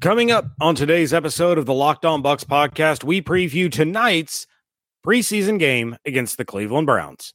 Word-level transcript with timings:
Coming 0.00 0.30
up 0.30 0.52
on 0.60 0.76
today's 0.76 1.12
episode 1.12 1.58
of 1.58 1.66
the 1.66 1.74
Locked 1.74 2.04
On 2.04 2.22
Bucs 2.22 2.44
podcast, 2.44 3.02
we 3.02 3.20
preview 3.20 3.68
tonight's 3.68 4.46
preseason 5.04 5.58
game 5.58 5.96
against 6.06 6.38
the 6.38 6.44
Cleveland 6.44 6.86
Browns. 6.86 7.34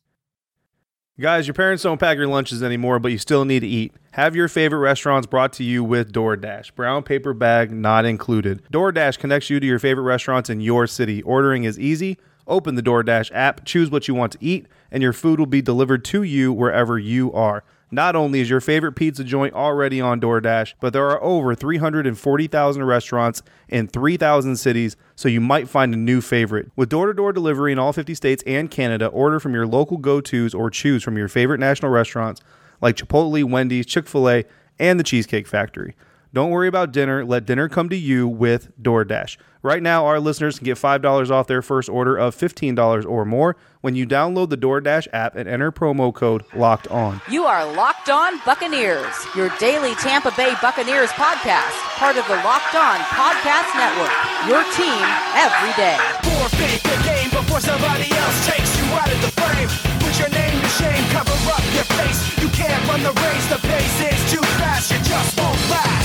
Guys, 1.19 1.45
your 1.45 1.55
parents 1.55 1.83
don't 1.83 1.99
pack 1.99 2.15
your 2.15 2.27
lunches 2.27 2.63
anymore, 2.63 2.99
but 2.99 3.11
you 3.11 3.17
still 3.17 3.43
need 3.43 3.59
to 3.59 3.67
eat. 3.67 3.91
Have 4.11 4.33
your 4.33 4.47
favorite 4.47 4.79
restaurants 4.79 5.27
brought 5.27 5.51
to 5.53 5.63
you 5.65 5.83
with 5.83 6.13
DoorDash. 6.13 6.73
Brown 6.73 7.03
paper 7.03 7.33
bag 7.33 7.69
not 7.69 8.05
included. 8.05 8.63
DoorDash 8.71 9.19
connects 9.19 9.49
you 9.49 9.59
to 9.59 9.67
your 9.67 9.77
favorite 9.77 10.03
restaurants 10.03 10.49
in 10.49 10.61
your 10.61 10.87
city. 10.87 11.21
Ordering 11.23 11.65
is 11.65 11.77
easy. 11.77 12.17
Open 12.47 12.75
the 12.75 12.81
DoorDash 12.81 13.29
app, 13.33 13.65
choose 13.65 13.91
what 13.91 14.07
you 14.07 14.15
want 14.15 14.31
to 14.31 14.37
eat, 14.39 14.67
and 14.89 15.03
your 15.03 15.11
food 15.11 15.37
will 15.37 15.47
be 15.47 15.61
delivered 15.61 16.05
to 16.05 16.23
you 16.23 16.53
wherever 16.53 16.97
you 16.97 17.33
are. 17.33 17.65
Not 17.93 18.15
only 18.15 18.39
is 18.39 18.49
your 18.49 18.59
favorite 18.59 18.93
pizza 18.93 19.23
joint 19.23 19.53
already 19.53 20.01
on 20.01 20.19
DoorDash, 20.19 20.73
but 20.79 20.93
there 20.93 21.07
are 21.11 21.21
over 21.21 21.53
340,000 21.53 22.83
restaurants 22.83 23.43
in 23.69 23.87
3,000 23.87 24.55
cities, 24.55 24.97
so 25.15 25.29
you 25.29 25.39
might 25.39 25.69
find 25.69 25.93
a 25.93 25.97
new 25.97 26.19
favorite. 26.19 26.71
With 26.75 26.89
door 26.89 27.05
to 27.05 27.13
door 27.13 27.31
delivery 27.31 27.71
in 27.71 27.77
all 27.77 27.93
50 27.93 28.15
states 28.15 28.41
and 28.47 28.71
Canada, 28.71 29.05
order 29.05 29.39
from 29.39 29.53
your 29.53 29.67
local 29.67 29.97
go 29.97 30.21
tos 30.21 30.55
or 30.55 30.71
choose 30.71 31.03
from 31.03 31.17
your 31.17 31.27
favorite 31.27 31.59
national 31.59 31.91
restaurants 31.91 32.41
like 32.81 32.95
Chipotle, 32.95 33.43
Wendy's, 33.43 33.85
Chick 33.85 34.07
fil 34.07 34.27
A, 34.27 34.43
and 34.79 34.99
the 34.99 35.03
Cheesecake 35.03 35.45
Factory. 35.45 35.95
Don't 36.33 36.49
worry 36.49 36.67
about 36.67 36.91
dinner. 36.91 37.23
Let 37.23 37.45
dinner 37.45 37.69
come 37.69 37.89
to 37.89 37.95
you 37.95 38.27
with 38.27 38.73
DoorDash. 38.81 39.37
Right 39.61 39.83
now, 39.83 40.07
our 40.07 40.19
listeners 40.19 40.57
can 40.57 40.65
get 40.65 40.77
$5 40.77 41.29
off 41.29 41.45
their 41.45 41.61
first 41.61 41.87
order 41.87 42.17
of 42.17 42.35
$15 42.35 43.05
or 43.05 43.23
more 43.23 43.55
when 43.81 43.95
you 43.95 44.07
download 44.07 44.49
the 44.49 44.57
DoorDash 44.57 45.07
app 45.13 45.35
and 45.35 45.47
enter 45.47 45.71
promo 45.71 46.11
code 46.11 46.43
LOCKED 46.55 46.87
ON. 46.89 47.21
You 47.29 47.45
are 47.45 47.71
Locked 47.71 48.09
On 48.09 48.41
Buccaneers, 48.45 49.13
your 49.37 49.53
daily 49.59 49.93
Tampa 50.01 50.33
Bay 50.35 50.55
Buccaneers 50.59 51.11
podcast, 51.11 51.77
part 52.01 52.17
of 52.17 52.25
the 52.27 52.35
Locked 52.41 52.75
On 52.75 52.97
Podcast 53.13 53.69
Network. 53.77 54.11
Your 54.49 54.65
team 54.73 55.05
every 55.37 55.71
day. 55.77 56.01
Forfeit 56.25 56.81
the 56.81 56.97
game 57.05 57.29
before 57.29 57.61
somebody 57.61 58.09
else 58.09 58.47
takes 58.49 58.73
you 58.81 58.85
out 58.97 59.07
of 59.07 59.21
the 59.21 59.31
frame. 59.37 59.69
Put 60.01 60.17
your 60.17 60.33
name 60.33 60.59
to 60.59 60.69
shame, 60.81 61.05
cover 61.13 61.37
up 61.53 61.63
your 61.77 61.85
face. 62.01 62.19
You 62.41 62.49
can't 62.49 62.81
run 62.89 63.03
the 63.05 63.13
race, 63.21 63.47
the 63.53 63.61
pace 63.69 64.11
is 64.11 64.31
too 64.33 64.43
fast, 64.59 64.91
you 64.91 64.97
just 65.05 65.39
won't 65.39 65.55
last. 65.69 66.02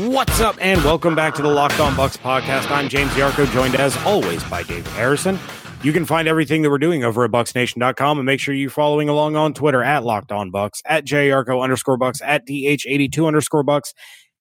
What's 0.00 0.40
up, 0.40 0.56
and 0.62 0.82
welcome 0.82 1.14
back 1.14 1.34
to 1.34 1.42
the 1.42 1.48
Locked 1.48 1.78
On 1.78 1.92
Bucs 1.92 2.16
podcast. 2.16 2.70
I'm 2.70 2.88
James 2.88 3.10
Yarcho, 3.10 3.46
joined 3.52 3.74
as 3.74 3.94
always 3.98 4.42
by 4.44 4.62
David 4.62 4.90
Harrison. 4.92 5.38
You 5.82 5.92
can 5.92 6.06
find 6.06 6.26
everything 6.26 6.62
that 6.62 6.70
we're 6.70 6.78
doing 6.78 7.04
over 7.04 7.22
at 7.22 7.30
bucsnation.com 7.30 8.18
and 8.18 8.24
make 8.24 8.40
sure 8.40 8.54
you're 8.54 8.70
following 8.70 9.10
along 9.10 9.36
on 9.36 9.52
Twitter 9.52 9.82
at 9.82 10.02
Locked 10.02 10.32
On 10.32 10.50
Bucs, 10.50 10.80
at 10.86 11.04
JYarcho 11.04 11.62
underscore 11.62 11.98
Bucks, 11.98 12.22
at 12.24 12.46
DH82 12.46 13.26
underscore 13.26 13.62
Bucks, 13.62 13.92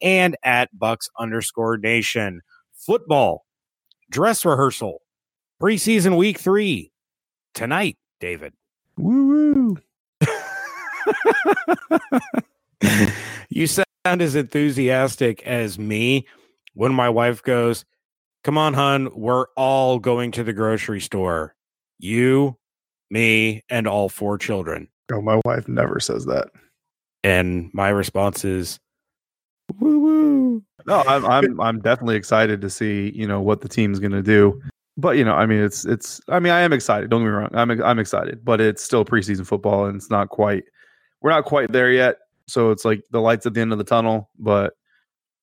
and 0.02 0.38
at 0.44 0.70
Bucks 0.72 1.10
underscore 1.20 1.76
Nation. 1.78 2.40
Football, 2.74 3.46
dress 4.10 4.46
rehearsal, 4.46 5.02
preseason 5.62 6.16
week 6.16 6.40
three, 6.40 6.94
tonight, 7.54 7.98
David. 8.22 8.54
Woo 8.98 9.76
woo. 10.22 10.30
you 13.50 13.68
sound 14.05 14.22
as 14.22 14.36
enthusiastic 14.36 15.44
as 15.44 15.78
me 15.78 16.25
when 16.73 16.94
my 16.94 17.09
wife 17.09 17.44
goes, 17.44 17.86
Come 18.44 18.58
on, 18.58 18.73
hun, 18.73 19.09
we're 19.14 19.47
all 19.58 20.00
going 20.00 20.31
to 20.31 20.44
the 20.45 20.53
grocery 20.53 21.02
store. 21.02 21.56
You, 22.00 22.58
me, 23.09 23.64
and 23.69 23.86
all 23.86 24.08
four 24.08 24.38
children. 24.38 24.88
Oh, 25.11 25.22
my 25.22 25.41
wife 25.44 25.67
never 25.67 26.00
says 26.00 26.25
that. 26.25 26.47
And 27.23 27.69
my 27.73 27.89
response 27.89 28.45
is, 28.45 28.80
Woo 29.80 30.00
woo. 30.00 30.63
No, 30.88 31.03
I'm 31.06 31.25
I'm 31.25 31.59
I'm 31.59 31.80
definitely 31.81 32.16
excited 32.16 32.61
to 32.61 32.69
see, 32.69 33.11
you 33.13 33.28
know, 33.28 33.41
what 33.41 33.61
the 33.61 33.69
team's 33.69 34.00
gonna 34.00 34.23
do. 34.23 34.59
But 34.97 35.17
you 35.17 35.23
know, 35.23 35.34
I 35.34 35.45
mean, 35.45 35.59
it's 35.59 35.86
it's. 35.86 36.22
I 36.30 36.39
mean, 36.39 36.52
I 36.52 36.61
am 36.61 36.73
excited. 36.73 37.09
Don't 37.09 37.22
get 37.22 37.25
me 37.28 37.31
wrong. 37.31 37.50
I'm 37.53 37.69
I'm 37.84 38.00
excited, 38.00 38.44
but 38.44 38.59
it's 38.59 38.81
still 38.81 39.06
preseason 39.06 39.45
football, 39.45 39.85
and 39.85 39.95
it's 39.95 40.09
not 40.09 40.29
quite. 40.29 40.63
We're 41.22 41.29
not 41.29 41.45
quite 41.45 41.72
there 41.72 41.91
yet. 41.91 42.18
So 42.50 42.72
it's 42.72 42.86
like 42.86 43.04
the 43.12 43.22
lights 43.22 43.46
at 43.46 43.54
the 43.54 43.62
end 43.62 43.72
of 43.72 43.78
the 43.78 43.84
tunnel, 43.84 44.30
but 44.38 44.74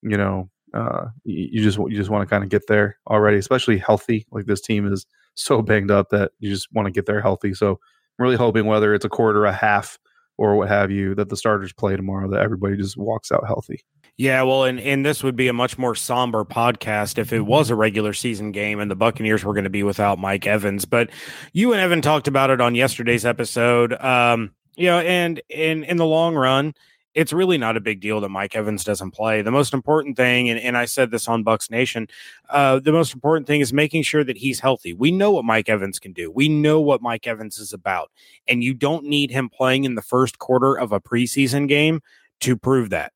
you 0.03 0.17
know, 0.17 0.51
uh, 0.75 1.07
you, 1.25 1.49
you 1.53 1.63
just 1.63 1.79
you 1.79 1.97
just 1.97 2.11
want 2.11 2.29
to 2.29 2.33
kind 2.33 2.45
of 2.45 2.51
get 2.51 2.67
there 2.69 2.99
already, 3.09 3.39
especially 3.39 3.79
healthy. 3.79 4.27
Like 4.31 4.47
this 4.47 4.61
team 4.61 4.91
is 4.93 5.07
so 5.35 5.63
banged 5.63 5.91
up 5.91 6.11
that 6.11 6.33
you 6.39 6.51
just 6.51 6.69
want 6.73 6.87
to 6.87 6.93
get 6.93 7.07
there 7.07 7.21
healthy. 7.21 7.55
So 7.55 7.73
I'm 7.73 8.23
really 8.23 8.37
hoping 8.37 8.67
whether 8.67 8.95
it's 8.95 9.05
a 9.05 9.11
quarter, 9.11 9.45
a 9.45 9.53
half, 9.53 9.99
or 10.39 10.57
what 10.57 10.69
have 10.69 10.91
you, 10.91 11.15
that 11.15 11.29
the 11.29 11.37
starters 11.37 11.73
play 11.73 11.97
tomorrow, 11.97 12.31
that 12.31 12.41
everybody 12.41 12.77
just 12.77 12.97
walks 12.97 13.33
out 13.33 13.47
healthy. 13.47 13.81
Yeah, 14.19 14.43
well, 14.45 14.65
and, 14.65 14.81
and 14.81 15.05
this 15.05 15.23
would 15.23 15.37
be 15.37 15.49
a 15.49 15.53
much 15.53 15.77
more 15.77 15.95
somber 15.95 16.45
podcast 16.45 17.19
if 17.19 17.35
it 17.35 17.43
was 17.43 17.69
a 17.69 17.75
regular 17.75 18.15
season 18.15 18.51
game 18.51 18.81
and 18.81 18.91
the 18.91 18.97
Buccaneers 18.97 19.45
were 19.45 19.53
going 19.53 19.65
to 19.65 19.71
be 19.71 19.83
without 19.83 20.19
Mike 20.19 20.47
Evans. 20.47 20.87
But 20.87 21.11
you 21.53 21.73
and 21.73 21.81
Evan 21.81 22.01
talked 22.01 22.27
about 22.27 22.49
it 22.49 22.63
on 22.63 22.75
yesterday's 22.75 23.27
episode. 23.27 23.93
Um, 23.93 24.53
you 24.75 24.87
know, 24.87 25.01
and 25.01 25.41
in 25.49 25.85
in 25.85 25.97
the 25.97 26.07
long 26.07 26.35
run, 26.35 26.75
it's 27.17 27.33
really 27.33 27.57
not 27.57 27.79
a 27.79 27.81
big 27.81 28.01
deal 28.01 28.21
that 28.21 28.29
Mike 28.29 28.55
Evans 28.55 28.85
doesn't 28.85 29.13
play. 29.13 29.41
The 29.41 29.51
most 29.51 29.73
important 29.73 30.19
thing, 30.19 30.51
and, 30.51 30.61
and 30.61 30.77
I 30.77 30.85
said 30.85 31.11
this 31.11 31.27
on 31.29 31.43
Bucs 31.43 31.71
Nation, 31.71 32.09
uh, 32.51 32.79
the 32.79 32.93
most 32.93 33.15
important 33.15 33.47
thing 33.47 33.63
is 33.63 33.73
making 33.73 34.03
sure 34.03 34.23
that 34.23 34.37
he's 34.37 34.61
healthy. 34.61 34.93
We 34.93 35.11
know 35.11 35.31
what 35.33 35.47
Mike 35.47 35.71
Evans 35.71 35.99
can 35.99 36.13
do. 36.13 36.31
We 36.31 36.51
know 36.51 36.79
what 36.79 37.01
Mike 37.01 37.27
Evans 37.27 37.59
is 37.59 37.73
about. 37.73 38.13
And 38.47 38.63
you 38.63 38.75
don't 38.75 39.07
need 39.07 39.31
him 39.31 39.49
playing 39.49 39.85
in 39.85 39.95
the 39.95 40.03
first 40.03 40.39
quarter 40.39 40.79
of 40.79 40.93
a 40.93 41.01
preseason 41.01 41.67
game 41.67 42.03
to 42.41 42.55
prove 42.55 42.91
that. 42.91 43.15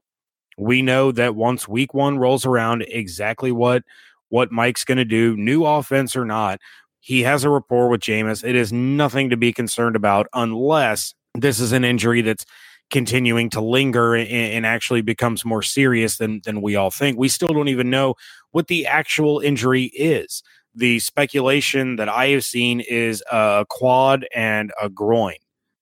We 0.56 0.80
know 0.80 1.12
that 1.12 1.36
once 1.36 1.68
week 1.68 1.92
one 1.92 2.18
rolls 2.18 2.46
around, 2.46 2.82
exactly 2.88 3.52
what 3.52 3.84
what 4.30 4.50
Mike's 4.50 4.84
going 4.84 4.96
to 4.98 5.04
do, 5.04 5.36
new 5.36 5.66
offense 5.66 6.14
or 6.16 6.24
not, 6.24 6.60
he 7.00 7.22
has 7.22 7.44
a 7.44 7.50
rapport 7.50 7.88
with 7.88 8.00
Jameis. 8.00 8.44
It 8.48 8.54
is 8.54 8.72
nothing 8.72 9.28
to 9.28 9.36
be 9.36 9.52
concerned 9.52 9.96
about 9.96 10.26
unless 10.32 11.14
this 11.34 11.60
is 11.60 11.72
an 11.72 11.84
injury 11.84 12.22
that's 12.22 12.46
continuing 12.90 13.48
to 13.50 13.60
linger 13.60 14.14
and, 14.14 14.28
and, 14.28 14.66
actually 14.66 15.00
becomes 15.00 15.44
more 15.44 15.62
serious 15.62 16.18
than 16.18 16.40
than 16.44 16.60
we 16.60 16.76
all 16.76 16.90
think. 16.90 17.18
We 17.18 17.28
still 17.28 17.52
don't 17.52 17.68
even 17.68 17.88
know 17.88 18.14
what 18.50 18.66
the 18.66 18.86
actual 18.86 19.40
injury 19.40 19.84
is. 19.84 20.42
The 20.74 20.98
speculation 21.00 21.96
that 21.96 22.08
I 22.08 22.28
have 22.28 22.44
seen 22.44 22.80
is 22.80 23.22
a 23.30 23.64
quad 23.68 24.26
and 24.34 24.72
a 24.80 24.88
groin. 24.88 25.36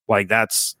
Like 0.07 0.29
that's 0.29 0.75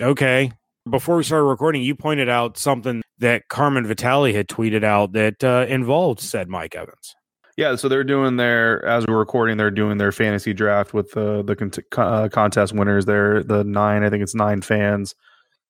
okay. 0.00 0.52
Before 0.88 1.16
we 1.16 1.22
started 1.22 1.44
recording, 1.44 1.82
you 1.82 1.94
pointed 1.94 2.28
out 2.28 2.56
something 2.56 3.02
that 3.18 3.48
Carmen 3.48 3.86
Vitali 3.86 4.32
had 4.32 4.48
tweeted 4.48 4.84
out 4.84 5.12
that 5.12 5.44
uh, 5.44 5.66
involved 5.68 6.20
said 6.20 6.48
Mike 6.48 6.74
Evans. 6.74 7.14
Yeah, 7.56 7.74
so 7.74 7.88
they're 7.88 8.04
doing 8.04 8.36
their 8.36 8.84
as 8.86 9.04
we're 9.06 9.18
recording, 9.18 9.56
they're 9.56 9.70
doing 9.70 9.98
their 9.98 10.12
fantasy 10.12 10.54
draft 10.54 10.94
with 10.94 11.16
uh, 11.16 11.42
the 11.42 11.56
con- 11.56 11.72
uh, 11.96 12.28
contest 12.28 12.72
winners. 12.72 13.04
They're 13.04 13.42
the 13.42 13.64
nine, 13.64 14.04
I 14.04 14.10
think 14.10 14.22
it's 14.22 14.34
nine 14.34 14.62
fans 14.62 15.14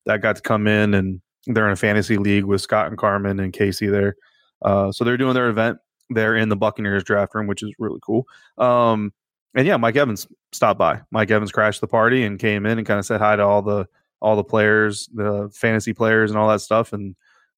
that 0.05 0.21
got 0.21 0.35
to 0.35 0.41
come 0.41 0.67
in, 0.67 0.93
and 0.93 1.21
they're 1.47 1.67
in 1.67 1.73
a 1.73 1.77
fantasy 1.77 2.17
league 2.17 2.45
with 2.45 2.61
Scott 2.61 2.87
and 2.87 2.97
Carmen 2.97 3.39
and 3.39 3.53
Casey 3.53 3.87
there. 3.87 4.15
Uh, 4.61 4.91
so 4.91 5.03
they're 5.03 5.17
doing 5.17 5.33
their 5.33 5.49
event. 5.49 5.77
They're 6.09 6.35
in 6.35 6.49
the 6.49 6.55
Buccaneers 6.55 7.03
draft 7.03 7.35
room, 7.35 7.47
which 7.47 7.63
is 7.63 7.73
really 7.79 7.99
cool. 8.03 8.25
Um, 8.57 9.13
and 9.55 9.65
yeah, 9.67 9.77
Mike 9.77 9.95
Evans 9.95 10.27
stopped 10.51 10.79
by. 10.79 11.01
Mike 11.11 11.31
Evans 11.31 11.51
crashed 11.51 11.81
the 11.81 11.87
party 11.87 12.23
and 12.23 12.39
came 12.39 12.65
in 12.65 12.77
and 12.77 12.87
kind 12.87 12.99
of 12.99 13.05
said 13.05 13.21
hi 13.21 13.35
to 13.35 13.43
all 13.43 13.61
the 13.61 13.87
all 14.21 14.35
the 14.35 14.43
players, 14.43 15.07
the 15.13 15.49
fantasy 15.53 15.93
players, 15.93 16.29
and 16.29 16.37
all 16.37 16.49
that 16.49 16.61
stuff, 16.61 16.91
and 16.91 17.15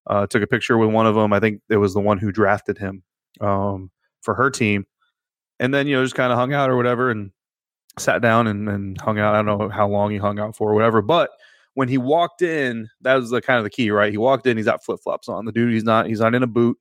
uh, 0.07 0.27
took 0.27 0.43
a 0.43 0.47
picture 0.47 0.77
with 0.77 0.91
one 0.91 1.07
of 1.07 1.15
them. 1.15 1.33
I 1.33 1.39
think 1.39 1.61
it 1.69 1.77
was 1.77 1.93
the 1.93 1.99
one 1.99 2.17
who 2.17 2.31
drafted 2.31 2.77
him. 2.77 3.03
Um, 3.39 3.89
for 4.21 4.35
her 4.35 4.49
team. 4.49 4.85
And 5.59 5.73
then, 5.73 5.87
you 5.87 5.95
know, 5.95 6.03
just 6.03 6.15
kind 6.15 6.31
of 6.31 6.37
hung 6.37 6.53
out 6.53 6.69
or 6.69 6.77
whatever 6.77 7.11
and 7.11 7.31
sat 7.99 8.21
down 8.21 8.47
and, 8.47 8.67
and 8.69 8.99
hung 8.99 9.19
out. 9.19 9.35
I 9.35 9.41
don't 9.41 9.59
know 9.59 9.69
how 9.69 9.87
long 9.87 10.11
he 10.11 10.17
hung 10.17 10.39
out 10.39 10.55
for 10.55 10.71
or 10.71 10.73
whatever. 10.73 11.01
But 11.01 11.29
when 11.73 11.87
he 11.87 11.97
walked 11.97 12.41
in, 12.41 12.89
that 13.01 13.15
was 13.15 13.29
the 13.29 13.41
kind 13.41 13.57
of 13.57 13.63
the 13.63 13.69
key, 13.69 13.91
right? 13.91 14.11
He 14.11 14.17
walked 14.17 14.45
in, 14.45 14.57
he's 14.57 14.65
got 14.65 14.83
flip 14.83 14.99
flops 15.03 15.29
on. 15.29 15.45
The 15.45 15.51
dude, 15.51 15.73
he's 15.73 15.83
not, 15.83 16.07
he's 16.07 16.19
not 16.19 16.35
in 16.35 16.43
a 16.43 16.47
boot. 16.47 16.77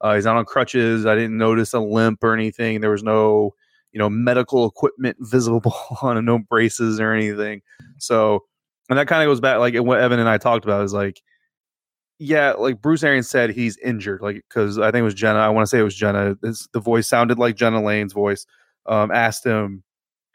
Uh, 0.00 0.14
he's 0.14 0.24
not 0.24 0.36
on 0.36 0.46
crutches. 0.46 1.04
I 1.04 1.14
didn't 1.14 1.36
notice 1.36 1.74
a 1.74 1.80
limp 1.80 2.24
or 2.24 2.32
anything. 2.32 2.80
There 2.80 2.90
was 2.90 3.02
no, 3.02 3.54
you 3.92 3.98
know, 3.98 4.08
medical 4.08 4.66
equipment 4.66 5.16
visible 5.20 5.74
on 6.02 6.16
and 6.16 6.26
no 6.26 6.38
braces 6.38 7.00
or 7.00 7.12
anything. 7.12 7.62
So, 7.98 8.44
and 8.88 8.98
that 8.98 9.06
kind 9.06 9.22
of 9.22 9.26
goes 9.26 9.40
back, 9.40 9.58
like 9.58 9.74
what 9.76 10.00
Evan 10.00 10.18
and 10.18 10.28
I 10.28 10.38
talked 10.38 10.64
about 10.64 10.84
is 10.84 10.94
like, 10.94 11.20
yeah, 12.18 12.52
like 12.52 12.82
Bruce 12.82 13.02
Arians 13.02 13.30
said, 13.30 13.50
he's 13.50 13.78
injured. 13.78 14.20
Like 14.20 14.44
because 14.48 14.78
I 14.78 14.90
think 14.90 15.00
it 15.00 15.04
was 15.04 15.14
Jenna. 15.14 15.38
I 15.38 15.48
want 15.48 15.64
to 15.64 15.70
say 15.70 15.78
it 15.78 15.84
was 15.84 15.94
Jenna. 15.94 16.36
This, 16.42 16.68
the 16.72 16.80
voice 16.80 17.08
sounded 17.08 17.38
like 17.38 17.56
Jenna 17.56 17.82
Laine's 17.82 18.12
voice. 18.12 18.46
Um, 18.86 19.10
asked 19.10 19.44
him, 19.44 19.82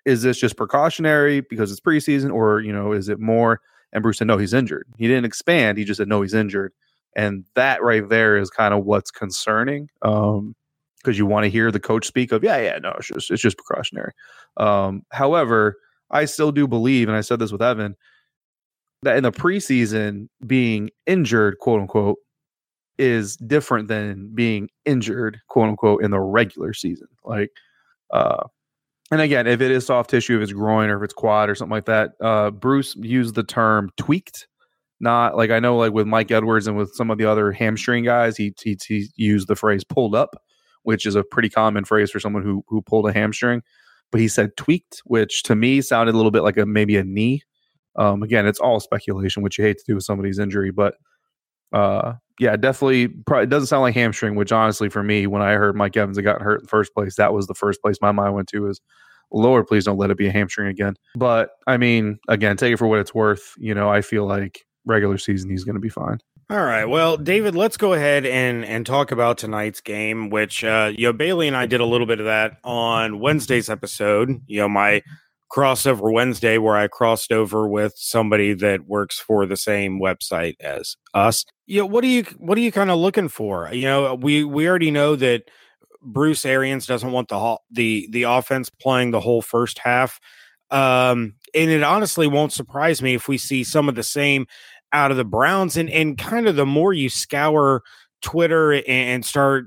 "Is 0.04 0.24
this 0.24 0.40
just 0.40 0.58
precautionary 0.58 1.42
because 1.42 1.72
it's 1.72 1.80
preseason, 1.80 2.34
or 2.34 2.62
you 2.62 2.74
know, 2.74 2.92
is 2.92 3.08
it 3.08 3.20
more?" 3.20 3.62
And 3.96 4.04
Bruce 4.04 4.20
said, 4.20 4.28
"No, 4.28 4.38
he's 4.38 4.54
injured." 4.54 4.88
He 4.98 5.08
didn't 5.08 5.26
expand. 5.26 5.80
He 5.80 5.86
just 5.86 5.98
said, 5.98 6.10
"No, 6.10 6.22
he's 6.22 6.36
injured." 6.36 6.74
And 7.16 7.46
that 7.56 7.82
right 7.82 8.08
there 8.08 8.38
is 8.38 8.52
kind 8.52 8.76
of 8.76 8.86
what's 8.86 9.10
concerning. 9.10 9.90
Um, 10.04 10.56
because 11.06 11.18
you 11.20 11.26
want 11.28 11.44
to 11.44 11.50
hear 11.50 11.72
the 11.72 11.80
coach 11.80 12.08
speak 12.08 12.32
of, 12.32 12.44
yeah, 12.44 12.58
yeah, 12.58 12.80
no, 12.80 12.92
it's 12.98 13.08
just 13.08 13.32
it's 13.32 13.42
just 13.42 13.58
precautionary. 13.58 14.12
Um, 14.58 15.04
however, 15.12 15.78
I 16.12 16.26
still 16.26 16.52
do 16.52 16.68
believe, 16.68 17.08
and 17.08 17.18
I 17.18 17.22
said 17.22 17.40
this 17.40 17.52
with 17.52 17.62
Evan, 17.62 17.96
that 19.04 19.18
in 19.18 19.24
the 19.24 19.32
preseason 19.32 20.30
being 20.46 20.90
injured, 21.06 21.60
quote 21.60 21.82
unquote, 21.82 22.18
is 22.98 23.38
different 23.38 23.88
than 23.88 24.32
being 24.34 24.70
injured, 24.86 25.40
quote 25.48 25.70
unquote, 25.70 26.04
in 26.04 26.12
the 26.12 26.20
regular 26.20 26.74
season. 26.74 27.08
Like, 27.24 27.52
uh, 28.12 28.48
and 29.12 29.22
again, 29.22 29.48
if 29.48 29.62
it 29.62 29.72
is 29.72 29.86
soft 29.86 30.10
tissue, 30.10 30.38
if 30.38 30.44
it's 30.44 30.52
groin 30.52 30.90
or 30.90 30.98
if 30.98 31.04
it's 31.04 31.14
quad 31.14 31.50
or 31.50 31.56
something 31.56 31.72
like 31.72 31.86
that, 31.86 32.14
uh, 32.22 32.52
Bruce 32.52 32.96
used 32.96 33.36
the 33.36 33.44
term 33.44 33.92
tweaked. 33.98 34.48
Not 35.00 35.36
like 35.36 35.52
I 35.52 35.60
know, 35.60 35.78
like 35.78 35.92
with 35.92 36.08
Mike 36.08 36.32
Edwards 36.32 36.68
and 36.68 36.78
with 36.78 36.94
some 36.96 37.12
of 37.12 37.18
the 37.18 37.26
other 37.26 37.52
hamstring 37.52 38.06
guys, 38.06 38.38
he, 38.38 38.54
he 38.64 38.78
he 38.88 39.08
used 39.18 39.48
the 39.48 39.56
phrase 39.56 39.84
pulled 39.84 40.16
up, 40.16 40.42
which 40.84 41.06
is 41.06 41.16
a 41.16 41.24
pretty 41.24 41.50
common 41.50 41.84
phrase 41.84 42.10
for 42.10 42.20
someone 42.20 42.44
who 42.44 42.64
who 42.68 42.82
pulled 42.82 43.08
a 43.08 43.14
hamstring. 43.14 43.62
But 44.12 44.22
he 44.22 44.28
said 44.30 44.56
tweaked, 44.56 45.02
which 45.06 45.44
to 45.44 45.56
me 45.56 45.82
sounded 45.82 46.16
a 46.16 46.18
little 46.18 46.32
bit 46.32 46.44
like 46.44 46.58
a 46.58 46.66
maybe 46.66 46.96
a 46.96 47.04
knee. 47.04 47.44
Um, 47.98 48.24
again, 48.24 48.48
it's 48.48 48.60
all 48.60 48.80
speculation, 48.80 49.44
which 49.44 49.58
you 49.58 49.66
hate 49.66 49.78
to 49.80 49.84
do 49.86 49.96
with 49.96 50.04
somebody's 50.04 50.40
injury, 50.40 50.72
but 50.72 50.96
uh, 51.76 52.14
yeah, 52.40 52.56
definitely. 52.56 53.08
Probably, 53.08 53.44
it 53.44 53.50
doesn't 53.50 53.68
sound 53.68 53.82
like 53.82 53.96
hamstring. 53.96 54.36
Which 54.36 54.52
honestly, 54.52 54.90
for 54.90 55.04
me, 55.04 55.28
when 55.28 55.42
I 55.42 55.54
heard 55.54 55.76
Mike 55.76 55.96
Evans 55.96 56.18
had 56.18 56.24
gotten 56.24 56.44
hurt 56.44 56.60
in 56.60 56.64
the 56.64 56.70
first 56.70 56.94
place, 56.94 57.16
that 57.16 57.34
was 57.34 57.48
the 57.48 57.54
first 57.54 57.82
place 57.82 57.98
my 58.02 58.12
mind 58.12 58.34
went 58.34 58.48
to. 58.50 58.68
Is 58.68 58.82
Lord, 59.32 59.68
please 59.68 59.86
don't 59.86 59.98
let 59.98 60.10
it 60.10 60.18
be 60.18 60.28
a 60.28 60.32
hamstring 60.32 60.68
again. 60.68 60.96
But 61.16 61.52
I 61.68 61.78
mean, 61.78 62.20
again, 62.28 62.58
take 62.58 62.74
it 62.74 62.78
for 62.78 62.88
what 62.88 63.00
it's 63.00 63.14
worth. 63.14 63.54
You 63.58 63.74
know, 63.74 63.90
I 63.90 64.02
feel 64.02 64.26
like 64.26 64.66
regular 64.86 65.18
season 65.18 65.50
he's 65.50 65.64
going 65.64 65.76
to 65.76 65.82
be 65.82 65.90
fine. 65.90 66.20
All 66.50 66.64
right. 66.64 66.86
Well, 66.86 67.18
David, 67.18 67.56
let's 67.56 67.76
go 67.76 67.94
ahead 67.94 68.26
and 68.26 68.64
and 68.64 68.86
talk 68.86 69.12
about 69.12 69.40
tonight's 69.40 69.82
game, 69.82 70.30
which 70.30 70.64
uh 70.64 70.92
you 70.96 71.08
know 71.08 71.14
Bailey 71.14 71.48
and 71.48 71.58
I 71.58 71.66
did 71.66 71.82
a 71.82 71.86
little 71.86 72.06
bit 72.06 72.20
of 72.20 72.26
that 72.28 72.58
on 72.64 73.20
Wednesday's 73.20 73.70
episode. 73.70 74.42
You 74.46 74.62
know, 74.62 74.70
my 74.70 75.02
crossover 75.52 76.12
Wednesday 76.12 76.58
where 76.58 76.76
I 76.76 76.88
crossed 76.88 77.32
over 77.32 77.68
with 77.68 77.94
somebody 77.96 78.54
that 78.54 78.88
works 78.88 79.20
for 79.20 79.46
the 79.46 79.58
same 79.58 80.00
website 80.00 80.56
as 80.60 80.98
us. 81.14 81.46
You 81.66 81.82
know, 81.82 81.86
what 81.86 82.04
are 82.04 82.08
you 82.08 82.24
what 82.38 82.58
are 82.58 82.62
you 82.62 82.72
kind 82.72 82.92
of 82.92 82.98
looking 82.98 83.30
for? 83.30 83.70
You 83.72 83.84
know, 83.84 84.16
we 84.16 84.44
we 84.44 84.68
already 84.68 84.92
know 84.92 85.16
that 85.16 85.44
Bruce 86.02 86.46
Arians 86.46 86.86
doesn't 86.86 87.12
want 87.12 87.30
the 87.30 87.58
the 87.72 88.08
the 88.12 88.24
offense 88.24 88.70
playing 88.70 89.12
the 89.12 89.22
whole 89.22 89.42
first 89.42 89.80
half. 89.80 90.20
Um 90.72 91.36
and 91.54 91.70
it 91.70 91.84
honestly 91.84 92.28
won't 92.28 92.52
surprise 92.52 93.02
me 93.02 93.14
if 93.14 93.28
we 93.28 93.38
see 93.38 93.64
some 93.64 93.88
of 93.88 93.96
the 93.96 94.04
same 94.04 94.48
out 94.92 95.12
of 95.12 95.18
the 95.18 95.26
Browns 95.26 95.78
and 95.78 95.90
and 95.90 96.18
kind 96.18 96.48
of 96.48 96.56
the 96.56 96.66
more 96.66 96.94
you 96.94 97.10
scour 97.10 97.84
Twitter 98.22 98.72
and, 98.72 98.88
and 98.88 99.26
start 99.26 99.66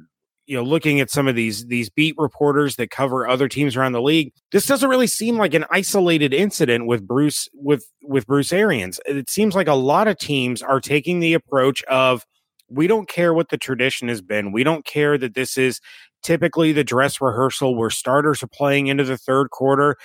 you 0.49 0.57
know 0.57 0.65
looking 0.65 0.99
at 0.99 1.11
some 1.11 1.29
of 1.29 1.37
these 1.37 1.67
these 1.67 1.91
beat 1.91 2.15
reporters 2.19 2.77
that 2.77 2.91
cover 2.91 3.29
other 3.29 3.47
teams 3.49 3.77
around 3.77 3.93
the 3.93 4.03
league 4.03 4.33
this 4.51 4.67
doesn't 4.67 4.89
really 4.89 5.07
seem 5.07 5.37
like 5.37 5.55
an 5.55 5.67
isolated 5.71 6.35
incident 6.35 6.87
with 6.87 7.07
bruce 7.07 7.49
with 7.55 7.85
with 8.03 8.27
bruce 8.27 8.53
arians. 8.53 8.99
It 9.07 9.31
seems 9.31 9.55
like 9.55 9.69
a 9.69 9.75
lot 9.75 10.09
of 10.09 10.19
teams 10.19 10.63
are 10.63 10.81
taking 10.81 11.21
the 11.21 11.35
approach 11.35 11.85
of 11.85 12.25
we 12.69 12.87
don't 12.87 13.09
care 13.09 13.33
what 13.33 13.51
the 13.51 13.57
tradition 13.57 14.09
has 14.09 14.21
been. 14.21 14.53
We 14.53 14.65
don't 14.65 14.85
care 14.85 15.17
that 15.19 15.35
this 15.35 15.57
is 15.57 15.81
typically 16.23 16.73
the 16.73 16.85
dress 16.85 17.21
rehearsal 17.21 17.77
where 17.77 17.91
starters 17.91 18.43
are 18.43 18.49
playing 18.49 18.89
into 18.89 19.05
the 19.05 19.17
third 19.17 19.51
quarter 19.51 19.97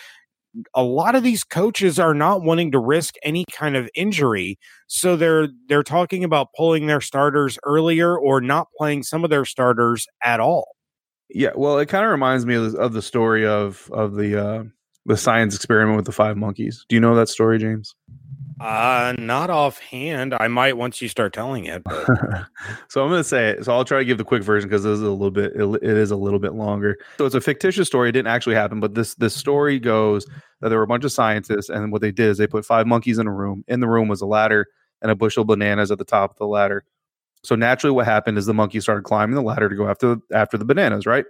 a 0.73 0.83
lot 0.83 1.15
of 1.15 1.23
these 1.23 1.43
coaches 1.43 1.99
are 1.99 2.13
not 2.13 2.41
wanting 2.41 2.71
to 2.71 2.79
risk 2.79 3.15
any 3.23 3.45
kind 3.51 3.75
of 3.75 3.89
injury. 3.95 4.57
So 4.87 5.15
they're 5.15 5.49
they're 5.67 5.83
talking 5.83 6.23
about 6.23 6.49
pulling 6.55 6.87
their 6.87 7.01
starters 7.01 7.57
earlier 7.63 8.17
or 8.17 8.41
not 8.41 8.67
playing 8.77 9.03
some 9.03 9.23
of 9.23 9.29
their 9.29 9.45
starters 9.45 10.07
at 10.23 10.39
all. 10.39 10.75
Yeah 11.29 11.51
well 11.55 11.79
it 11.79 11.87
kind 11.87 12.05
of 12.05 12.11
reminds 12.11 12.45
me 12.45 12.55
of, 12.55 12.75
of, 12.75 12.93
the 12.93 13.01
story 13.01 13.45
of 13.45 13.89
of 13.91 14.15
the 14.15 14.39
uh 14.39 14.63
the 15.05 15.17
science 15.17 15.55
experiment 15.55 15.97
with 15.97 16.05
the 16.05 16.11
five 16.11 16.37
monkeys. 16.37 16.85
Do 16.87 16.95
you 16.95 16.99
know 16.99 17.15
that 17.15 17.29
story 17.29 17.57
james 17.57 17.95
uh, 18.63 19.13
not 19.17 19.49
offhand. 19.49 20.33
I 20.33 20.47
might 20.47 20.77
once 20.77 21.01
you 21.01 21.09
start 21.09 21.33
telling 21.33 21.65
it. 21.65 21.83
so 22.87 23.03
I'm 23.03 23.09
going 23.09 23.19
to 23.19 23.23
say 23.23 23.49
it. 23.49 23.65
So 23.65 23.73
I'll 23.73 23.85
try 23.85 23.99
to 23.99 24.05
give 24.05 24.17
the 24.17 24.23
quick 24.23 24.43
version 24.43 24.69
because 24.69 24.83
this 24.83 24.93
is 24.93 25.01
a 25.01 25.09
little 25.09 25.31
bit. 25.31 25.53
It 25.55 25.83
is 25.83 26.11
a 26.11 26.15
little 26.15 26.39
bit 26.39 26.53
longer. 26.53 26.97
So 27.17 27.25
it's 27.25 27.35
a 27.35 27.41
fictitious 27.41 27.87
story. 27.87 28.09
It 28.09 28.13
didn't 28.13 28.27
actually 28.27 28.55
happen, 28.55 28.79
but 28.79 28.95
this 28.95 29.15
this 29.15 29.35
story 29.35 29.79
goes 29.79 30.25
that 30.61 30.69
there 30.69 30.77
were 30.77 30.83
a 30.83 30.87
bunch 30.87 31.03
of 31.03 31.11
scientists, 31.11 31.69
and 31.69 31.91
what 31.91 32.01
they 32.01 32.11
did 32.11 32.29
is 32.29 32.37
they 32.37 32.47
put 32.47 32.65
five 32.65 32.87
monkeys 32.87 33.17
in 33.17 33.27
a 33.27 33.33
room. 33.33 33.63
In 33.67 33.81
the 33.81 33.87
room 33.87 34.07
was 34.07 34.21
a 34.21 34.25
ladder 34.25 34.67
and 35.01 35.11
a 35.11 35.15
bushel 35.15 35.41
of 35.41 35.47
bananas 35.47 35.91
at 35.91 35.97
the 35.97 36.05
top 36.05 36.31
of 36.31 36.37
the 36.37 36.47
ladder. 36.47 36.85
So 37.43 37.55
naturally, 37.55 37.93
what 37.93 38.05
happened 38.05 38.37
is 38.37 38.45
the 38.45 38.53
monkeys 38.53 38.83
started 38.83 39.03
climbing 39.03 39.35
the 39.35 39.41
ladder 39.41 39.67
to 39.67 39.75
go 39.75 39.87
after 39.87 40.17
after 40.33 40.57
the 40.57 40.65
bananas. 40.65 41.05
Right. 41.05 41.25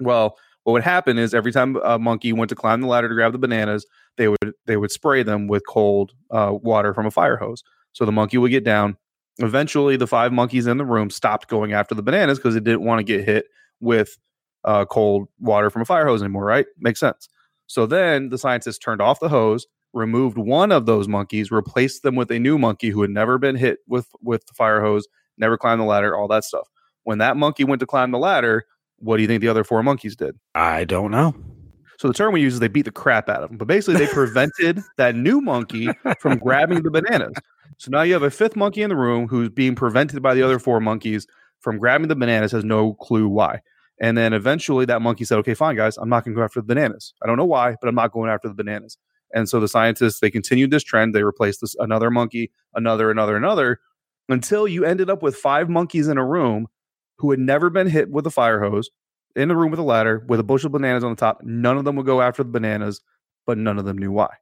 Well, 0.00 0.36
what 0.66 0.72
would 0.72 0.82
happen 0.82 1.16
is 1.16 1.32
every 1.32 1.52
time 1.52 1.76
a 1.84 1.96
monkey 1.96 2.32
went 2.32 2.48
to 2.48 2.56
climb 2.56 2.80
the 2.80 2.88
ladder 2.88 3.08
to 3.08 3.14
grab 3.14 3.30
the 3.30 3.38
bananas, 3.38 3.86
they 4.16 4.26
would 4.26 4.52
they 4.66 4.76
would 4.76 4.90
spray 4.90 5.22
them 5.22 5.46
with 5.46 5.62
cold 5.64 6.10
uh, 6.32 6.54
water 6.60 6.92
from 6.92 7.06
a 7.06 7.10
fire 7.12 7.36
hose. 7.36 7.62
So 7.92 8.04
the 8.04 8.10
monkey 8.10 8.36
would 8.36 8.50
get 8.50 8.64
down. 8.64 8.96
Eventually, 9.38 9.96
the 9.96 10.08
five 10.08 10.32
monkeys 10.32 10.66
in 10.66 10.76
the 10.76 10.84
room 10.84 11.08
stopped 11.08 11.46
going 11.46 11.72
after 11.72 11.94
the 11.94 12.02
bananas 12.02 12.38
because 12.38 12.56
it 12.56 12.64
didn't 12.64 12.84
want 12.84 12.98
to 12.98 13.04
get 13.04 13.24
hit 13.24 13.46
with 13.78 14.18
uh, 14.64 14.84
cold 14.86 15.28
water 15.38 15.70
from 15.70 15.82
a 15.82 15.84
fire 15.84 16.04
hose 16.04 16.20
anymore. 16.20 16.44
Right? 16.44 16.66
Makes 16.80 16.98
sense. 16.98 17.28
So 17.68 17.86
then 17.86 18.30
the 18.30 18.38
scientists 18.38 18.78
turned 18.78 19.00
off 19.00 19.20
the 19.20 19.28
hose, 19.28 19.68
removed 19.92 20.36
one 20.36 20.72
of 20.72 20.84
those 20.84 21.06
monkeys, 21.06 21.52
replaced 21.52 22.02
them 22.02 22.16
with 22.16 22.32
a 22.32 22.40
new 22.40 22.58
monkey 22.58 22.90
who 22.90 23.02
had 23.02 23.12
never 23.12 23.38
been 23.38 23.54
hit 23.54 23.78
with 23.86 24.08
with 24.20 24.44
the 24.46 24.54
fire 24.54 24.80
hose, 24.80 25.06
never 25.38 25.56
climbed 25.56 25.80
the 25.80 25.84
ladder, 25.86 26.16
all 26.16 26.26
that 26.26 26.42
stuff. 26.42 26.66
When 27.04 27.18
that 27.18 27.36
monkey 27.36 27.62
went 27.62 27.78
to 27.78 27.86
climb 27.86 28.10
the 28.10 28.18
ladder, 28.18 28.64
what 28.98 29.16
do 29.16 29.22
you 29.22 29.28
think 29.28 29.40
the 29.40 29.48
other 29.48 29.64
four 29.64 29.82
monkeys 29.82 30.16
did? 30.16 30.36
I 30.54 30.84
don't 30.84 31.10
know. 31.10 31.34
So 31.98 32.08
the 32.08 32.14
term 32.14 32.32
we 32.32 32.42
use 32.42 32.54
is 32.54 32.60
they 32.60 32.68
beat 32.68 32.84
the 32.84 32.90
crap 32.90 33.28
out 33.28 33.42
of 33.42 33.48
them, 33.48 33.58
but 33.58 33.68
basically 33.68 34.04
they 34.04 34.12
prevented 34.12 34.82
that 34.98 35.14
new 35.14 35.40
monkey 35.40 35.88
from 36.20 36.38
grabbing 36.38 36.82
the 36.82 36.90
bananas. 36.90 37.34
So 37.78 37.90
now 37.90 38.02
you 38.02 38.12
have 38.12 38.22
a 38.22 38.30
fifth 38.30 38.56
monkey 38.56 38.82
in 38.82 38.90
the 38.90 38.96
room 38.96 39.28
who's 39.28 39.48
being 39.48 39.74
prevented 39.74 40.22
by 40.22 40.34
the 40.34 40.42
other 40.42 40.58
four 40.58 40.80
monkeys 40.80 41.26
from 41.60 41.78
grabbing 41.78 42.08
the 42.08 42.16
bananas, 42.16 42.52
has 42.52 42.64
no 42.64 42.94
clue 42.94 43.28
why. 43.28 43.60
And 43.98 44.16
then 44.16 44.34
eventually 44.34 44.84
that 44.86 45.00
monkey 45.00 45.24
said, 45.24 45.38
"Okay, 45.38 45.54
fine, 45.54 45.74
guys, 45.74 45.96
I'm 45.96 46.10
not 46.10 46.24
going 46.24 46.34
to 46.34 46.38
go 46.38 46.44
after 46.44 46.60
the 46.60 46.66
bananas. 46.66 47.14
I 47.22 47.26
don't 47.26 47.38
know 47.38 47.46
why, 47.46 47.76
but 47.80 47.88
I'm 47.88 47.94
not 47.94 48.12
going 48.12 48.30
after 48.30 48.48
the 48.48 48.54
bananas." 48.54 48.98
And 49.34 49.48
so 49.48 49.58
the 49.58 49.68
scientists 49.68 50.20
they 50.20 50.30
continued 50.30 50.70
this 50.70 50.84
trend. 50.84 51.14
They 51.14 51.22
replaced 51.22 51.62
this 51.62 51.74
another 51.78 52.10
monkey, 52.10 52.50
another, 52.74 53.10
another, 53.10 53.36
another, 53.36 53.80
until 54.28 54.68
you 54.68 54.84
ended 54.84 55.08
up 55.08 55.22
with 55.22 55.34
five 55.34 55.70
monkeys 55.70 56.08
in 56.08 56.18
a 56.18 56.26
room 56.26 56.68
who 57.18 57.30
had 57.30 57.40
never 57.40 57.70
been 57.70 57.86
hit 57.86 58.10
with 58.10 58.26
a 58.26 58.30
fire 58.30 58.60
hose 58.60 58.90
in 59.34 59.50
a 59.50 59.56
room 59.56 59.70
with 59.70 59.80
a 59.80 59.84
ladder 59.84 60.24
with 60.28 60.40
a 60.40 60.44
bushel 60.44 60.68
of 60.68 60.72
bananas 60.72 61.04
on 61.04 61.10
the 61.10 61.16
top. 61.16 61.40
None 61.42 61.76
of 61.76 61.84
them 61.84 61.96
would 61.96 62.06
go 62.06 62.22
after 62.22 62.42
the 62.42 62.50
bananas, 62.50 63.00
but 63.46 63.58
none 63.58 63.78
of 63.78 63.84
them 63.84 63.98
knew 63.98 64.12
why. 64.12 64.34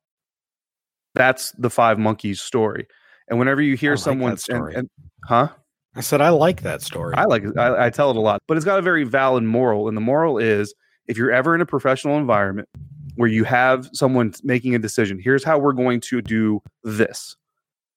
That's 1.15 1.53
the 1.53 1.71
five 1.71 1.99
monkeys 1.99 2.41
story. 2.41 2.87
And 3.29 3.39
whenever 3.39 3.63
you 3.63 3.77
hear 3.77 3.93
like 3.93 4.01
someone, 4.01 4.37
and, 4.49 4.75
and, 4.75 4.91
huh? 5.25 5.49
I 5.97 6.01
said 6.01 6.21
I 6.21 6.31
like 6.31 6.63
that 6.63 6.83
story. 6.83 7.15
I 7.17 7.25
like 7.25 7.45
it. 7.45 7.57
I, 7.57 7.87
I 7.87 7.91
tell 7.91 8.11
it 8.11 8.17
a 8.17 8.21
lot, 8.21 8.43
but 8.49 8.57
it's 8.57 8.67
got 8.67 8.79
a 8.79 8.83
very 8.83 9.05
valid 9.05 9.45
moral. 9.45 9.89
And 9.89 9.97
the 9.97 10.01
moral 10.01 10.39
is, 10.39 10.75
if 11.07 11.17
you're 11.17 11.31
ever 11.31 11.55
in 11.55 11.61
a 11.61 11.67
professional 11.67 12.19
environment 12.19 12.69
where 13.15 13.29
you 13.29 13.45
have 13.45 13.89
someone 13.93 14.35
making 14.43 14.75
a 14.75 14.79
decision, 14.79 15.21
here's 15.23 15.45
how 15.45 15.59
we're 15.59 15.73
going 15.73 16.01
to 16.01 16.21
do 16.21 16.61
this, 16.83 17.37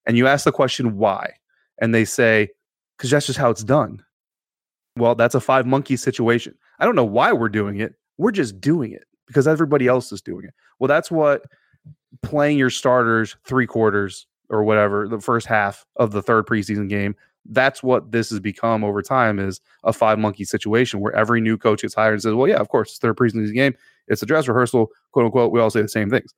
and 0.05 0.15
you 0.15 0.27
ask 0.27 0.46
the 0.46 0.51
question 0.51 0.98
why, 0.98 1.34
and 1.79 1.93
they 1.93 2.05
say, 2.05 2.50
because 2.98 3.10
that's 3.10 3.25
just 3.25 3.39
how 3.39 3.50
it's 3.50 3.63
done. 3.63 4.03
Well, 4.98 5.16
that's 5.16 5.36
a 5.36 5.39
five 5.39 5.66
monkey 5.66 5.96
situation. 5.98 6.56
I 6.80 6.86
don't 6.86 6.96
know 6.96 7.06
why 7.06 7.34
we're 7.34 7.50
doing 7.50 7.80
it. 7.80 7.96
We're 8.18 8.32
just 8.32 8.60
doing 8.60 8.92
it 8.92 9.06
because 9.27 9.48
everybody 9.48 9.88
else 9.88 10.12
is 10.12 10.22
doing 10.22 10.46
it. 10.46 10.54
Well, 10.80 10.88
that's 10.88 11.12
what 11.12 11.46
playing 12.22 12.58
your 12.58 12.70
starters 12.70 13.36
three 13.46 13.68
quarters 13.68 14.27
or 14.50 14.63
whatever, 14.63 15.08
the 15.08 15.20
first 15.20 15.46
half 15.48 15.86
of 15.98 16.12
the 16.12 16.22
third 16.22 16.46
preseason 16.46 16.89
game. 16.89 17.16
That's 17.50 17.82
what 17.82 18.12
this 18.12 18.30
has 18.30 18.39
become 18.39 18.84
over 18.84 19.01
time 19.01 19.39
is 19.39 19.62
a 19.84 19.94
five 19.94 20.20
monkey 20.20 20.44
situation 20.44 21.00
where 21.00 21.16
every 21.16 21.39
new 21.39 21.58
coach 21.58 21.82
gets 21.82 21.94
hired 21.94 22.13
and 22.13 22.22
says, 22.22 22.34
Well, 22.34 22.48
yeah, 22.48 22.58
of 22.58 22.70
course, 22.70 22.89
it's 22.89 23.00
third 23.00 23.16
preseason 23.16 23.54
game. 23.54 23.74
It's 24.08 24.22
a 24.22 24.25
dress 24.25 24.48
rehearsal, 24.48 24.89
quote 25.12 25.25
unquote. 25.25 25.51
We 25.51 25.60
all 25.60 25.70
say 25.70 25.82
the 25.82 25.88
same 25.88 26.10
things. 26.10 26.34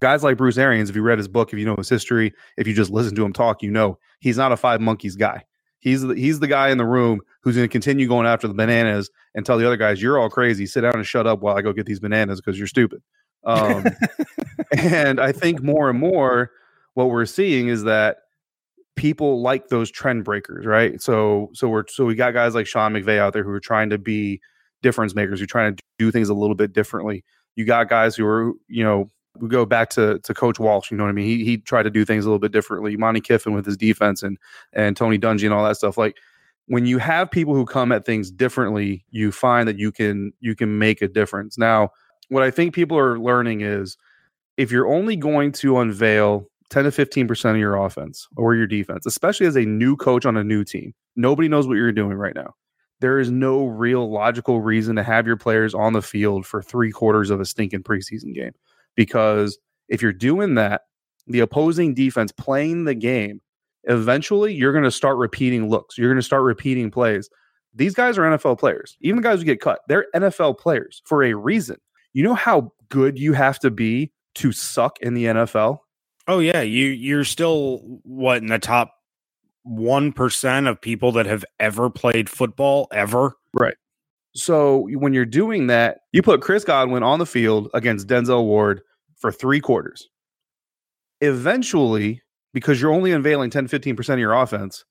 Guys 0.00 0.22
like 0.24 0.36
Bruce 0.36 0.58
Arians, 0.58 0.88
if 0.88 0.96
you 0.96 1.02
read 1.02 1.18
his 1.18 1.28
book, 1.28 1.52
if 1.52 1.58
you 1.58 1.64
know 1.64 1.76
his 1.76 1.88
history, 1.88 2.32
if 2.56 2.66
you 2.66 2.74
just 2.74 2.90
listen 2.90 3.14
to 3.16 3.24
him 3.24 3.32
talk, 3.32 3.62
you 3.62 3.70
know 3.70 3.98
he's 4.20 4.36
not 4.36 4.52
a 4.52 4.56
five 4.56 4.80
monkeys 4.80 5.16
guy. 5.16 5.44
He's 5.80 6.02
the, 6.02 6.14
he's 6.14 6.40
the 6.40 6.46
guy 6.46 6.70
in 6.70 6.78
the 6.78 6.84
room 6.84 7.20
who's 7.42 7.56
going 7.56 7.68
to 7.68 7.72
continue 7.72 8.06
going 8.06 8.26
after 8.26 8.46
the 8.46 8.54
bananas 8.54 9.10
and 9.34 9.44
tell 9.46 9.58
the 9.58 9.66
other 9.66 9.76
guys, 9.76 10.00
"You're 10.02 10.18
all 10.18 10.30
crazy. 10.30 10.66
Sit 10.66 10.82
down 10.82 10.96
and 10.96 11.06
shut 11.06 11.26
up 11.26 11.40
while 11.40 11.56
I 11.56 11.62
go 11.62 11.72
get 11.72 11.86
these 11.86 12.00
bananas 12.00 12.40
because 12.40 12.58
you're 12.58 12.66
stupid." 12.66 13.02
Um, 13.44 13.84
and 14.76 15.20
I 15.20 15.32
think 15.32 15.62
more 15.62 15.88
and 15.88 15.98
more 15.98 16.50
what 16.94 17.10
we're 17.10 17.26
seeing 17.26 17.68
is 17.68 17.84
that 17.84 18.18
people 18.96 19.40
like 19.40 19.68
those 19.68 19.90
trend 19.90 20.24
breakers, 20.24 20.66
right? 20.66 21.00
So 21.00 21.50
so 21.54 21.68
we're 21.68 21.84
so 21.88 22.04
we 22.04 22.14
got 22.14 22.34
guys 22.34 22.54
like 22.54 22.66
Sean 22.66 22.92
McVay 22.92 23.18
out 23.18 23.32
there 23.32 23.44
who 23.44 23.50
are 23.50 23.60
trying 23.60 23.90
to 23.90 23.98
be 23.98 24.40
difference 24.82 25.14
makers, 25.14 25.40
who 25.40 25.44
are 25.44 25.48
trying 25.48 25.76
to 25.76 25.82
do 25.98 26.10
things 26.10 26.28
a 26.28 26.34
little 26.34 26.56
bit 26.56 26.72
differently. 26.72 27.24
You 27.56 27.64
got 27.64 27.88
guys 27.88 28.16
who 28.16 28.26
are 28.26 28.52
you 28.68 28.84
know 28.84 29.10
we 29.38 29.48
go 29.48 29.64
back 29.64 29.90
to 29.90 30.18
to 30.20 30.34
Coach 30.34 30.58
Walsh. 30.58 30.90
You 30.90 30.96
know 30.96 31.04
what 31.04 31.10
I 31.10 31.12
mean? 31.12 31.26
He 31.26 31.44
he 31.44 31.58
tried 31.58 31.84
to 31.84 31.90
do 31.90 32.04
things 32.04 32.24
a 32.24 32.28
little 32.28 32.38
bit 32.38 32.52
differently. 32.52 32.96
Monte 32.96 33.20
Kiffin 33.20 33.54
with 33.54 33.66
his 33.66 33.76
defense 33.76 34.22
and 34.22 34.38
and 34.72 34.96
Tony 34.96 35.18
Dungy 35.18 35.44
and 35.44 35.54
all 35.54 35.64
that 35.64 35.76
stuff. 35.76 35.96
Like 35.96 36.16
when 36.66 36.86
you 36.86 36.98
have 36.98 37.30
people 37.30 37.54
who 37.54 37.64
come 37.64 37.92
at 37.92 38.04
things 38.04 38.30
differently, 38.30 39.04
you 39.10 39.32
find 39.32 39.66
that 39.68 39.78
you 39.78 39.92
can 39.92 40.32
you 40.40 40.54
can 40.54 40.78
make 40.78 41.02
a 41.02 41.08
difference. 41.08 41.58
Now, 41.58 41.90
what 42.28 42.42
I 42.42 42.50
think 42.50 42.74
people 42.74 42.98
are 42.98 43.18
learning 43.18 43.60
is 43.60 43.96
if 44.56 44.70
you're 44.70 44.88
only 44.88 45.16
going 45.16 45.52
to 45.52 45.78
unveil 45.78 46.50
10 46.70 46.84
to 46.84 46.90
15% 46.90 47.50
of 47.50 47.56
your 47.56 47.76
offense 47.76 48.28
or 48.36 48.54
your 48.54 48.66
defense, 48.66 49.04
especially 49.04 49.46
as 49.46 49.56
a 49.56 49.64
new 49.64 49.96
coach 49.96 50.24
on 50.24 50.36
a 50.36 50.44
new 50.44 50.64
team. 50.64 50.94
Nobody 51.16 51.48
knows 51.48 51.66
what 51.66 51.74
you're 51.74 51.92
doing 51.92 52.16
right 52.16 52.34
now. 52.34 52.54
There 53.00 53.18
is 53.18 53.30
no 53.30 53.66
real 53.66 54.10
logical 54.10 54.60
reason 54.60 54.96
to 54.96 55.02
have 55.02 55.26
your 55.26 55.36
players 55.36 55.74
on 55.74 55.92
the 55.92 56.02
field 56.02 56.46
for 56.46 56.62
three 56.62 56.92
quarters 56.92 57.30
of 57.30 57.40
a 57.40 57.44
stinking 57.44 57.82
preseason 57.82 58.34
game. 58.34 58.52
Because 58.94 59.58
if 59.88 60.00
you're 60.00 60.12
doing 60.12 60.54
that, 60.54 60.82
the 61.26 61.40
opposing 61.40 61.94
defense 61.94 62.32
playing 62.32 62.84
the 62.84 62.94
game, 62.94 63.40
eventually 63.84 64.54
you're 64.54 64.72
going 64.72 64.84
to 64.84 64.90
start 64.90 65.16
repeating 65.16 65.68
looks. 65.68 65.96
You're 65.98 66.08
going 66.10 66.20
to 66.20 66.22
start 66.22 66.42
repeating 66.42 66.90
plays. 66.90 67.28
These 67.74 67.94
guys 67.94 68.18
are 68.18 68.22
NFL 68.22 68.58
players. 68.58 68.96
Even 69.00 69.16
the 69.16 69.22
guys 69.22 69.38
who 69.38 69.44
get 69.44 69.60
cut, 69.60 69.80
they're 69.88 70.06
NFL 70.14 70.58
players 70.58 71.02
for 71.04 71.22
a 71.22 71.34
reason. 71.34 71.76
You 72.12 72.24
know 72.24 72.34
how 72.34 72.72
good 72.88 73.18
you 73.18 73.32
have 73.32 73.58
to 73.60 73.70
be 73.70 74.12
to 74.36 74.52
suck 74.52 74.98
in 75.00 75.14
the 75.14 75.26
NFL? 75.26 75.78
Oh 76.26 76.38
yeah, 76.38 76.60
you 76.60 76.86
you're 76.86 77.24
still 77.24 77.78
what 78.02 78.38
in 78.38 78.48
the 78.48 78.58
top 78.58 78.94
one 79.62 80.12
percent 80.12 80.66
of 80.66 80.80
people 80.80 81.12
that 81.12 81.26
have 81.26 81.44
ever 81.58 81.90
played 81.90 82.28
football 82.28 82.88
ever. 82.92 83.36
Right. 83.54 83.76
So 84.34 84.88
when 84.92 85.12
you're 85.12 85.24
doing 85.24 85.66
that, 85.68 85.98
you 86.12 86.22
put 86.22 86.40
Chris 86.40 86.64
Godwin 86.64 87.02
on 87.02 87.18
the 87.18 87.26
field 87.26 87.68
against 87.74 88.06
Denzel 88.06 88.44
Ward 88.44 88.80
for 89.16 89.32
three 89.32 89.60
quarters. 89.60 90.08
Eventually, 91.20 92.22
because 92.52 92.80
you're 92.80 92.92
only 92.92 93.12
unveiling 93.12 93.50
10, 93.50 93.68
15% 93.68 94.08
of 94.10 94.18
your 94.18 94.32
offense, 94.32 94.84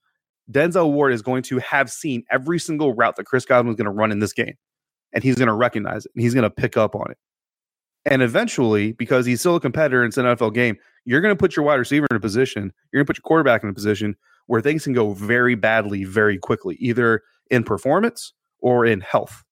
Denzel 0.51 0.91
Ward 0.91 1.13
is 1.13 1.21
going 1.21 1.43
to 1.43 1.59
have 1.59 1.91
seen 1.91 2.23
every 2.31 2.59
single 2.59 2.93
route 2.93 3.15
that 3.17 3.25
Chris 3.25 3.45
Godwin 3.45 3.73
is 3.73 3.77
going 3.77 3.85
to 3.85 3.91
run 3.91 4.11
in 4.11 4.19
this 4.19 4.33
game. 4.33 4.55
And 5.11 5.23
he's 5.23 5.35
going 5.35 5.47
to 5.47 5.53
recognize 5.53 6.05
it 6.05 6.11
and 6.15 6.21
he's 6.21 6.33
going 6.33 6.43
to 6.43 6.49
pick 6.49 6.77
up 6.77 6.95
on 6.95 7.09
it. 7.09 7.17
And 8.05 8.21
eventually, 8.21 8.93
because 8.93 9.25
he's 9.25 9.39
still 9.39 9.55
a 9.55 9.59
competitor 9.59 10.03
in 10.03 10.11
an 10.15 10.37
NFL 10.37 10.53
game, 10.53 10.77
you're 11.05 11.21
going 11.21 11.35
to 11.35 11.39
put 11.39 11.55
your 11.55 11.65
wide 11.65 11.75
receiver 11.75 12.07
in 12.09 12.15
a 12.15 12.19
position, 12.19 12.71
you're 12.91 12.99
going 12.99 13.05
to 13.05 13.09
put 13.09 13.17
your 13.17 13.23
quarterback 13.23 13.63
in 13.63 13.69
a 13.69 13.73
position 13.73 14.15
where 14.45 14.61
things 14.61 14.83
can 14.83 14.93
go 14.93 15.13
very 15.13 15.55
badly 15.55 16.05
very 16.05 16.37
quickly, 16.37 16.75
either 16.79 17.23
in 17.51 17.63
performance 17.63 18.33
or 18.59 18.85
in 18.85 19.01
health. 19.01 19.43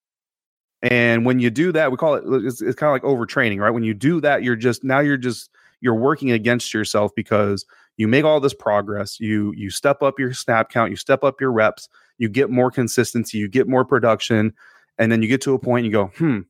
And 0.82 1.26
when 1.26 1.40
you 1.40 1.50
do 1.50 1.72
that, 1.72 1.92
we 1.92 1.98
call 1.98 2.16
it 2.16 2.24
it's, 2.46 2.62
it's 2.62 2.76
kind 2.76 2.90
of 2.90 2.94
like 2.94 3.04
overtraining, 3.04 3.60
right? 3.60 3.72
When 3.72 3.84
you 3.84 3.94
do 3.94 4.22
that, 4.22 4.44
you're 4.44 4.56
just 4.56 4.84
now 4.84 5.00
you're 5.00 5.18
just 5.18 5.50
you're 5.82 5.96
working 5.96 6.32
against 6.32 6.74
yourself 6.74 7.12
because 7.16 7.66
you 7.98 8.08
make 8.08 8.24
all 8.24 8.40
this 8.40 8.54
progress, 8.54 9.20
you 9.20 9.54
you 9.56 9.70
step 9.70 10.02
up 10.02 10.20
your 10.20 10.34
snap 10.34 10.70
count, 10.70 10.92
you 10.92 10.96
step 10.96 11.24
up 11.24 11.42
your 11.42 11.52
reps, 11.52 11.90
you 12.18 12.30
get 12.30 12.50
more 12.50 12.72
consistency, 12.72 13.38
you 13.38 13.48
get 13.50 13.68
more 13.68 13.84
production, 13.84 14.54
and 14.98 15.12
then 15.12 15.22
you 15.22 15.28
get 15.28 15.42
to 15.42 15.54
a 15.54 15.60
point 15.60 15.86
and 15.86 15.92
you 15.92 15.92
go, 15.92 16.08
"Hmm, 16.18 16.42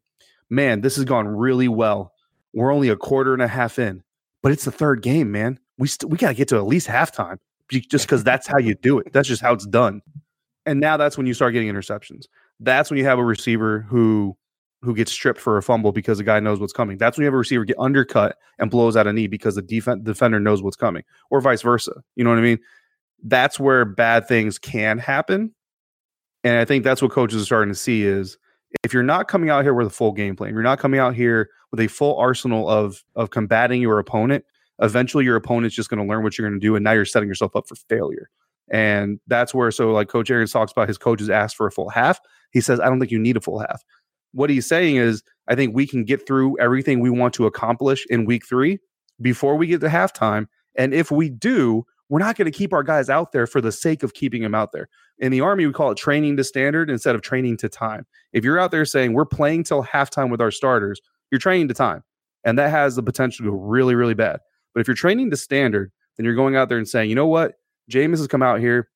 man, 0.50 0.82
this 0.82 0.96
has 0.96 1.06
gone 1.06 1.27
really 1.27 1.68
well. 1.68 2.13
We're 2.54 2.74
only 2.74 2.89
a 2.89 2.96
quarter 2.96 3.34
and 3.34 3.42
a 3.42 3.48
half 3.48 3.80
in, 3.80 4.04
but 4.42 4.51
it's 4.51 4.66
the 4.66 4.72
third 4.72 5.01
game, 5.01 5.32
man. 5.32 5.60
We 5.77 5.88
st- 5.88 6.10
we 6.10 6.18
got 6.18 6.30
to 6.30 6.34
get 6.34 6.48
to 6.50 6.58
at 6.58 6.66
least 6.66 6.88
halftime 6.88 7.38
just 7.70 8.06
because 8.06 8.24
that's 8.24 8.48
how 8.48 8.58
you 8.58 8.75
do 8.75 9.00
it. 9.00 9.12
That's 9.13 9.27
just 9.27 9.42
how 9.42 9.54
it's 9.54 9.68
done. 9.68 10.01
And 10.66 10.80
now 10.80 10.98
that's 10.98 11.18
when 11.18 11.27
you 11.27 11.34
start 11.34 11.54
getting 11.54 11.72
interceptions. 11.72 12.25
That's 12.60 12.89
when 12.89 12.98
you 12.98 13.06
have 13.06 13.20
a 13.20 13.24
receiver 13.24 13.86
who 13.89 14.36
who 14.81 14.96
gets 14.96 15.12
stripped 15.12 15.39
for 15.39 15.57
a 15.57 15.63
fumble 15.63 15.91
because 15.91 16.19
the 16.19 16.24
guy 16.24 16.39
knows 16.39 16.60
what's 16.60 16.74
coming. 16.74 16.98
That's 16.98 17.17
when 17.17 17.24
you 17.24 17.27
have 17.27 17.34
a 17.34 17.38
receiver 17.38 17.65
get 17.65 17.77
undercut 17.79 18.38
and 18.60 18.69
blows 18.69 18.96
out 18.96 19.07
a 19.07 19.13
knee 19.13 19.27
because 19.27 19.55
the 19.55 19.62
defense 19.62 20.03
defender 20.03 20.39
knows 20.39 20.62
what's 20.62 20.75
coming, 20.75 21.03
or 21.29 21.41
vice 21.41 21.62
versa. 21.62 21.93
You 22.15 22.24
know 22.24 22.29
what 22.29 22.39
I 22.39 22.43
mean? 22.43 22.60
That's 23.24 23.60
where 23.60 23.86
bad 23.86 24.27
things 24.27 24.60
can 24.60 25.00
happen. 25.00 25.53
And 26.43 26.57
I 26.57 26.65
think 26.65 26.84
that's 26.84 27.01
what 27.01 27.12
coaches 27.12 27.41
are 27.41 27.46
starting 27.46 27.74
to 27.74 27.79
see 27.79 28.03
is 28.03 28.38
if 28.84 28.93
you're 28.93 29.03
not 29.03 29.27
coming 29.27 29.50
out 29.50 29.63
here 29.63 29.74
with 29.74 29.88
a 29.88 29.91
full 29.91 30.12
game 30.12 30.36
plan, 30.36 30.53
you're 30.53 30.62
not 30.62 30.79
coming 30.79 31.00
out 31.00 31.15
here 31.15 31.50
with 31.72 31.79
a 31.79 31.88
full 31.88 32.17
arsenal 32.17 32.69
of 32.69 33.03
of 33.15 33.31
combating 33.31 33.81
your 33.81 34.00
opponent, 34.00 34.46
eventually 34.79 35.25
your 35.25 35.36
opponent's 35.36 35.75
just 35.75 35.89
going 35.89 36.00
to 36.00 36.07
learn 36.07 36.24
what 36.24 36.38
you're 36.38 36.48
going 36.48 36.60
to 36.60 36.65
do 36.65 36.75
and 36.75 36.84
now 36.84 36.91
you're 36.91 37.05
setting 37.05 37.27
yourself 37.27 37.55
up 37.55 37.67
for 37.67 37.75
failure. 37.75 38.29
And 38.69 39.19
that's 39.27 39.53
where 39.53 39.72
so 39.72 39.91
like 39.91 40.10
coach 40.10 40.29
Arians 40.29 40.51
talks 40.51 40.72
about 40.72 40.88
his 40.88 40.98
coaches 40.98 41.29
asked 41.29 41.55
for 41.55 41.67
a 41.67 41.72
full 41.72 41.89
half. 41.89 42.19
He 42.51 42.62
says 42.62 42.79
I 42.79 42.86
don't 42.86 43.00
think 43.00 43.12
you 43.12 43.19
need 43.19 43.38
a 43.38 43.41
full 43.41 43.60
half. 43.60 43.84
What 44.34 44.50
he's 44.50 44.67
saying 44.67 44.98
is 44.98 45.24
I 45.48 45.55
think 45.55 45.75
we 45.75 45.88
can 45.88 46.03
get 46.03 46.27
through 46.27 46.60
everything 46.60 47.00
we 47.00 47.10
want 47.10 47.34
to 47.36 47.46
accomplish 47.46 48.05
in 48.10 48.25
week 48.25 48.46
3 48.48 48.77
before 49.22 49.55
we 49.55 49.67
get 49.67 49.81
to 49.81 49.88
halftime 49.88 50.48
and 50.77 50.93
if 50.93 51.12
we 51.12 51.29
do, 51.29 51.86
we're 52.10 52.19
not 52.19 52.38
going 52.38 52.50
to 52.50 52.57
keep 52.57 52.72
our 52.72 52.84
guys 52.84 53.10
out 53.10 53.31
there 53.31 53.48
for 53.48 53.60
the 53.60 53.72
sake 53.72 54.03
of 54.03 54.13
keeping 54.13 54.43
them 54.43 54.55
out 54.55 54.72
there. 54.72 54.88
In 55.19 55.31
the 55.31 55.41
Army, 55.41 55.65
we 55.65 55.74
call 55.74 55.91
it 55.91 55.98
training 55.98 56.38
to 56.38 56.43
standard 56.43 56.89
instead 56.89 57.15
of 57.15 57.22
training 57.22 57.57
to 57.57 57.69
time. 57.69 58.05
If 58.31 58.46
you're 58.46 58.60
out 58.60 58.72
there 58.72 58.86
saying 58.86 59.13
we're 59.13 59.25
playing 59.25 59.63
till 59.63 59.84
halftime 59.84 60.29
with 60.29 60.39
our 60.39 60.51
starters, 60.51 61.01
you're 61.31 61.39
training 61.39 61.67
to 61.67 61.74
time. 61.74 62.03
And 62.46 62.57
that 62.60 62.69
has 62.69 62.96
the 62.96 63.03
potential 63.03 63.46
to 63.46 63.51
go 63.51 63.57
really, 63.57 63.96
really 63.96 64.13
bad. 64.13 64.39
But 64.74 64.81
if 64.81 64.88
you're 64.88 64.96
training 64.96 65.31
to 65.31 65.38
standard, 65.38 65.91
then 66.15 66.25
you're 66.25 66.36
going 66.36 66.55
out 66.55 66.69
there 66.69 66.77
and 66.77 66.88
saying, 66.88 67.10
you 67.10 67.15
know 67.15 67.27
what? 67.27 67.55
James 67.89 68.19
has 68.19 68.27
come 68.27 68.43
out 68.43 68.60
here. 68.60 68.89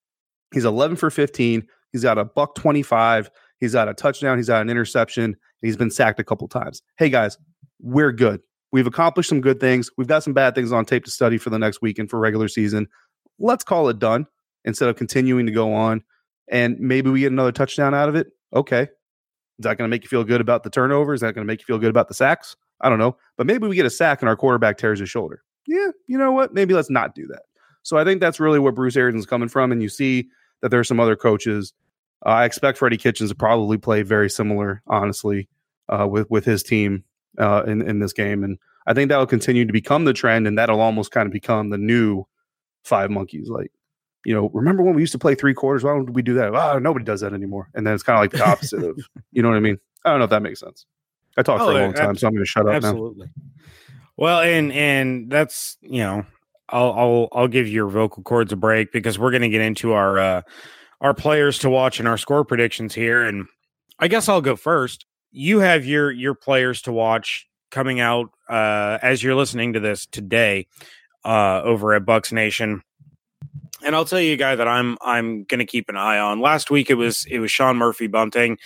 He's 0.53 0.65
11 0.65 0.97
for 0.97 1.09
15. 1.09 1.67
He's 1.91 2.03
got 2.03 2.17
a 2.17 2.23
buck 2.23 2.55
25. 2.55 3.29
He's 3.61 3.73
got 3.73 3.87
a 3.87 3.93
touchdown. 3.93 4.37
He's 4.37 4.47
got 4.47 4.61
an 4.61 4.69
interception. 4.69 5.37
he's 5.61 5.77
been 5.77 5.91
sacked 5.91 6.19
a 6.19 6.23
couple 6.23 6.47
times. 6.47 6.81
Hey, 6.97 7.09
guys, 7.09 7.37
we're 7.79 8.11
good. 8.11 8.41
We've 8.71 8.87
accomplished 8.87 9.29
some 9.29 9.39
good 9.39 9.59
things. 9.59 9.89
We've 9.97 10.07
got 10.07 10.23
some 10.23 10.33
bad 10.33 10.55
things 10.55 10.71
on 10.71 10.85
tape 10.85 11.05
to 11.05 11.11
study 11.11 11.37
for 11.37 11.49
the 11.51 11.59
next 11.59 11.81
weekend 11.81 12.09
for 12.09 12.19
regular 12.19 12.47
season. 12.47 12.87
Let's 13.39 13.63
call 13.63 13.87
it 13.89 13.99
done 13.99 14.27
instead 14.65 14.89
of 14.89 14.95
continuing 14.95 15.45
to 15.45 15.51
go 15.51 15.73
on. 15.73 16.03
And 16.49 16.79
maybe 16.79 17.09
we 17.09 17.21
get 17.21 17.31
another 17.31 17.51
touchdown 17.51 17.93
out 17.93 18.09
of 18.09 18.15
it. 18.15 18.27
Okay. 18.53 18.81
Is 18.83 19.63
that 19.63 19.77
going 19.77 19.89
to 19.89 19.93
make 19.93 20.03
you 20.03 20.09
feel 20.09 20.23
good 20.23 20.41
about 20.41 20.63
the 20.63 20.69
turnover? 20.69 21.13
Is 21.13 21.21
that 21.21 21.35
going 21.35 21.45
to 21.45 21.51
make 21.51 21.59
you 21.61 21.65
feel 21.65 21.77
good 21.77 21.89
about 21.89 22.07
the 22.07 22.13
sacks? 22.13 22.55
I 22.81 22.89
don't 22.89 22.97
know. 22.97 23.15
But 23.37 23.45
maybe 23.45 23.67
we 23.67 23.75
get 23.75 23.85
a 23.85 23.91
sack 23.91 24.21
and 24.21 24.29
our 24.29 24.35
quarterback 24.35 24.77
tears 24.77 24.99
his 24.99 25.09
shoulder. 25.09 25.43
Yeah, 25.67 25.89
you 26.07 26.17
know 26.17 26.31
what? 26.31 26.53
Maybe 26.53 26.73
let's 26.73 26.89
not 26.89 27.13
do 27.13 27.27
that. 27.27 27.43
So 27.83 27.97
I 27.97 28.03
think 28.03 28.21
that's 28.21 28.39
really 28.39 28.59
where 28.59 28.71
Bruce 28.71 28.95
Arians 28.95 29.19
is 29.19 29.25
coming 29.27 29.49
from. 29.49 29.71
And 29.71 29.83
you 29.83 29.89
see 29.89 30.29
that 30.61 30.69
there's 30.69 30.87
some 30.87 30.99
other 30.99 31.15
coaches. 31.15 31.73
Uh, 32.25 32.29
I 32.29 32.45
expect 32.45 32.77
Freddie 32.77 32.97
Kitchens 32.97 33.29
to 33.29 33.35
probably 33.35 33.77
play 33.77 34.03
very 34.03 34.29
similar, 34.29 34.83
honestly, 34.87 35.49
uh, 35.89 36.07
with 36.07 36.29
with 36.29 36.45
his 36.45 36.63
team 36.63 37.03
uh, 37.39 37.63
in 37.65 37.81
in 37.81 37.99
this 37.99 38.13
game. 38.13 38.43
And 38.43 38.57
I 38.87 38.93
think 38.93 39.09
that 39.09 39.17
will 39.17 39.27
continue 39.27 39.65
to 39.65 39.73
become 39.73 40.05
the 40.05 40.13
trend, 40.13 40.47
and 40.47 40.57
that'll 40.57 40.81
almost 40.81 41.11
kind 41.11 41.25
of 41.25 41.33
become 41.33 41.69
the 41.69 41.77
new 41.77 42.25
five 42.83 43.11
monkeys. 43.11 43.49
Like, 43.49 43.71
you 44.25 44.33
know, 44.33 44.49
remember 44.53 44.83
when 44.83 44.95
we 44.95 45.01
used 45.01 45.13
to 45.13 45.19
play 45.19 45.35
three 45.35 45.53
quarters? 45.53 45.83
Why 45.83 45.91
don't 45.91 46.13
we 46.13 46.21
do 46.21 46.33
that? 46.35 46.53
Oh, 46.53 46.79
nobody 46.79 47.05
does 47.05 47.21
that 47.21 47.33
anymore. 47.33 47.69
And 47.73 47.85
then 47.85 47.93
it's 47.93 48.03
kind 48.03 48.17
of 48.17 48.21
like 48.21 48.31
the 48.31 48.47
opposite 48.47 48.83
of, 48.83 48.99
you 49.31 49.41
know 49.41 49.49
what 49.49 49.57
I 49.57 49.61
mean? 49.61 49.77
I 50.05 50.09
don't 50.09 50.19
know 50.19 50.25
if 50.25 50.31
that 50.31 50.41
makes 50.41 50.59
sense. 50.59 50.85
I 51.37 51.43
talked 51.43 51.61
oh, 51.61 51.67
for 51.67 51.71
a 51.71 51.81
long 51.81 51.93
time, 51.93 52.15
so 52.15 52.27
I'm 52.27 52.33
going 52.33 52.43
to 52.43 52.49
shut 52.49 52.67
up 52.67 52.75
absolutely. 52.75 53.27
now. 53.27 53.31
Well, 54.17 54.41
and 54.41 54.71
and 54.71 55.31
that's 55.31 55.77
you 55.81 55.99
know, 55.99 56.25
I'll 56.69 56.91
I'll 56.91 57.29
I'll 57.31 57.47
give 57.47 57.67
your 57.67 57.87
vocal 57.87 58.23
cords 58.23 58.51
a 58.51 58.55
break 58.55 58.91
because 58.91 59.17
we're 59.17 59.31
going 59.31 59.41
to 59.43 59.49
get 59.49 59.61
into 59.61 59.93
our 59.93 60.19
uh 60.19 60.41
our 61.01 61.13
players 61.13 61.59
to 61.59 61.69
watch 61.69 61.99
and 61.99 62.07
our 62.07 62.17
score 62.17 62.45
predictions 62.45 62.93
here, 62.93 63.23
and 63.23 63.47
I 63.99 64.07
guess 64.07 64.29
I'll 64.29 64.41
go 64.41 64.55
first. 64.55 65.05
You 65.31 65.59
have 65.59 65.85
your 65.85 66.11
your 66.11 66.35
players 66.35 66.81
to 66.83 66.91
watch 66.91 67.47
coming 67.71 67.99
out 67.99 68.29
uh, 68.49 68.99
as 69.01 69.23
you're 69.23 69.35
listening 69.35 69.73
to 69.73 69.79
this 69.79 70.05
today 70.05 70.67
uh, 71.25 71.61
over 71.63 71.93
at 71.93 72.05
Bucs 72.05 72.31
Nation. 72.31 72.83
And 73.83 73.95
I'll 73.95 74.05
tell 74.05 74.19
you 74.19 74.33
a 74.33 74.37
guy 74.37 74.55
that 74.55 74.67
I'm 74.67 74.97
I'm 75.01 75.43
going 75.45 75.59
to 75.59 75.65
keep 75.65 75.89
an 75.89 75.97
eye 75.97 76.19
on. 76.19 76.39
Last 76.39 76.69
week 76.69 76.89
it 76.89 76.95
was 76.95 77.25
it 77.29 77.39
was 77.39 77.51
Sean 77.51 77.77
Murphy 77.77 78.07
Bunting. 78.07 78.59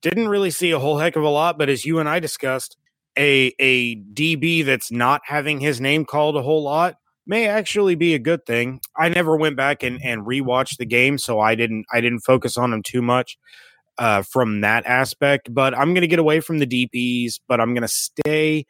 Didn't 0.00 0.28
really 0.28 0.50
see 0.50 0.70
a 0.70 0.78
whole 0.78 0.98
heck 0.98 1.16
of 1.16 1.22
a 1.22 1.28
lot, 1.28 1.58
but 1.58 1.68
as 1.68 1.84
you 1.84 1.98
and 1.98 2.08
I 2.08 2.18
discussed, 2.18 2.76
a 3.18 3.54
a 3.58 3.96
DB 3.96 4.64
that's 4.64 4.90
not 4.90 5.20
having 5.24 5.60
his 5.60 5.80
name 5.80 6.04
called 6.04 6.36
a 6.36 6.42
whole 6.42 6.62
lot 6.62 6.96
may 7.26 7.46
actually 7.46 7.94
be 7.94 8.14
a 8.14 8.18
good 8.18 8.44
thing. 8.46 8.80
I 8.96 9.08
never 9.08 9.36
went 9.36 9.56
back 9.56 9.82
and 9.82 10.00
and 10.02 10.26
rewatched 10.26 10.78
the 10.78 10.86
game, 10.86 11.18
so 11.18 11.40
I 11.40 11.54
didn't 11.54 11.86
I 11.92 12.00
didn't 12.00 12.20
focus 12.20 12.56
on 12.56 12.72
him 12.72 12.82
too 12.82 13.02
much 13.02 13.36
uh, 13.98 14.22
from 14.22 14.60
that 14.62 14.86
aspect. 14.86 15.52
But 15.52 15.76
I'm 15.76 15.94
going 15.94 16.02
to 16.02 16.08
get 16.08 16.18
away 16.18 16.40
from 16.40 16.58
the 16.58 16.66
DBs, 16.66 17.40
but 17.48 17.60
I'm 17.60 17.74
going 17.74 17.82
to 17.82 17.88
stay 17.88 18.66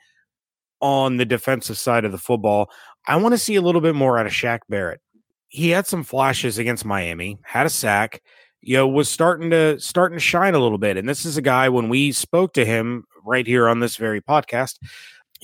on 0.80 1.16
the 1.16 1.24
defensive 1.24 1.78
side 1.78 2.04
of 2.04 2.12
the 2.12 2.18
football. 2.18 2.70
I 3.06 3.16
want 3.16 3.32
to 3.32 3.38
see 3.38 3.54
a 3.54 3.62
little 3.62 3.80
bit 3.80 3.94
more 3.94 4.18
out 4.18 4.26
of 4.26 4.32
Shaq 4.32 4.60
Barrett. 4.68 5.00
He 5.48 5.70
had 5.70 5.86
some 5.86 6.02
flashes 6.02 6.58
against 6.58 6.84
Miami, 6.84 7.38
had 7.44 7.66
a 7.66 7.70
sack, 7.70 8.20
you 8.60 8.76
know, 8.76 8.88
was 8.88 9.08
starting 9.08 9.50
to 9.50 9.78
starting 9.78 10.16
to 10.16 10.20
shine 10.20 10.54
a 10.54 10.58
little 10.58 10.78
bit. 10.78 10.96
And 10.96 11.08
this 11.08 11.24
is 11.24 11.36
a 11.36 11.42
guy 11.42 11.68
when 11.68 11.88
we 11.88 12.12
spoke 12.12 12.54
to 12.54 12.64
him 12.64 13.04
right 13.24 13.46
here 13.46 13.68
on 13.68 13.80
this 13.80 13.96
very 13.96 14.20
podcast, 14.20 14.78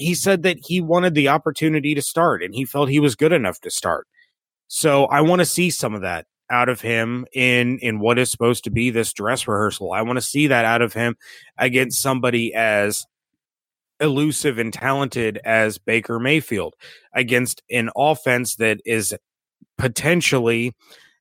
he 0.01 0.15
said 0.15 0.43
that 0.43 0.59
he 0.65 0.81
wanted 0.81 1.15
the 1.15 1.29
opportunity 1.29 1.95
to 1.95 2.03
start 2.03 2.43
and 2.43 2.55
he 2.55 2.65
felt 2.65 2.89
he 2.89 3.01
was 3.01 3.17
good 3.17 3.33
enough 3.33 3.61
to 3.61 3.71
start. 3.71 4.07
So 4.69 5.05
I 5.07 5.21
want 5.21 5.41
to 5.41 5.47
see 5.47 5.71
some 5.71 5.95
of 5.95 6.03
that 6.03 6.27
out 6.51 6.69
of 6.69 6.81
him 6.81 7.27
in 7.33 7.79
in 7.79 8.01
what 8.01 8.19
is 8.19 8.31
supposed 8.31 8.65
to 8.65 8.71
be 8.71 8.91
this 8.91 9.13
dress 9.13 9.47
rehearsal. 9.47 9.93
I 9.93 10.03
want 10.03 10.17
to 10.17 10.23
see 10.23 10.49
that 10.49 10.65
out 10.65 10.83
of 10.83 10.93
him 10.93 11.17
against 11.59 12.03
somebody 12.03 12.55
as 12.55 13.07
elusive 14.01 14.59
and 14.59 14.73
talented 14.73 15.39
as 15.45 15.79
Baker 15.79 16.19
Mayfield 16.19 16.75
against 17.15 17.63
an 17.71 17.91
offense 17.97 18.57
that 18.57 18.81
is 18.85 19.15
potentially 19.79 20.75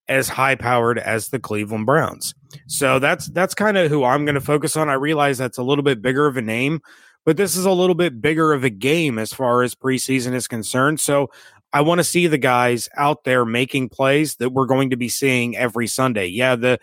as 0.07 0.27
high 0.27 0.55
powered 0.55 0.97
as 0.97 1.29
the 1.29 1.39
Cleveland 1.39 1.85
Browns. 1.85 2.33
So 2.67 2.97
that's 2.99 3.27
that's 3.27 3.53
kind 3.53 3.77
of 3.77 3.91
who 3.91 4.03
I'm 4.03 4.25
going 4.25 4.35
to 4.35 4.41
focus 4.41 4.75
on. 4.75 4.89
I 4.89 4.93
realize 4.93 5.37
that's 5.37 5.59
a 5.59 5.63
little 5.63 5.83
bit 5.83 6.01
bigger 6.01 6.25
of 6.25 6.35
a 6.35 6.41
name, 6.41 6.81
but 7.25 7.37
this 7.37 7.55
is 7.55 7.65
a 7.65 7.71
little 7.71 7.95
bit 7.95 8.21
bigger 8.21 8.53
of 8.53 8.63
a 8.63 8.69
game 8.69 9.19
as 9.19 9.33
far 9.33 9.61
as 9.63 9.75
preseason 9.75 10.33
is 10.33 10.47
concerned. 10.47 10.99
So 10.99 11.29
I 11.71 11.81
want 11.81 11.99
to 11.99 12.03
see 12.03 12.27
the 12.27 12.37
guys 12.37 12.89
out 12.97 13.23
there 13.23 13.45
making 13.45 13.89
plays 13.89 14.35
that 14.35 14.51
we're 14.51 14.65
going 14.65 14.89
to 14.89 14.97
be 14.97 15.09
seeing 15.09 15.55
every 15.55 15.87
Sunday. 15.87 16.27
Yeah, 16.27 16.55
the 16.55 16.79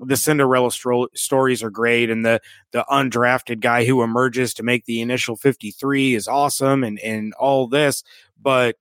the 0.00 0.16
Cinderella 0.16 0.68
stro- 0.68 1.08
stories 1.16 1.62
are 1.62 1.70
great, 1.70 2.10
and 2.10 2.24
the 2.24 2.40
the 2.72 2.84
undrafted 2.90 3.60
guy 3.60 3.84
who 3.86 4.02
emerges 4.02 4.52
to 4.54 4.62
make 4.62 4.84
the 4.84 5.00
initial 5.00 5.36
53 5.36 6.14
is 6.14 6.28
awesome, 6.28 6.84
and 6.84 6.98
and 7.00 7.32
all 7.34 7.66
this. 7.66 8.02
But 8.40 8.76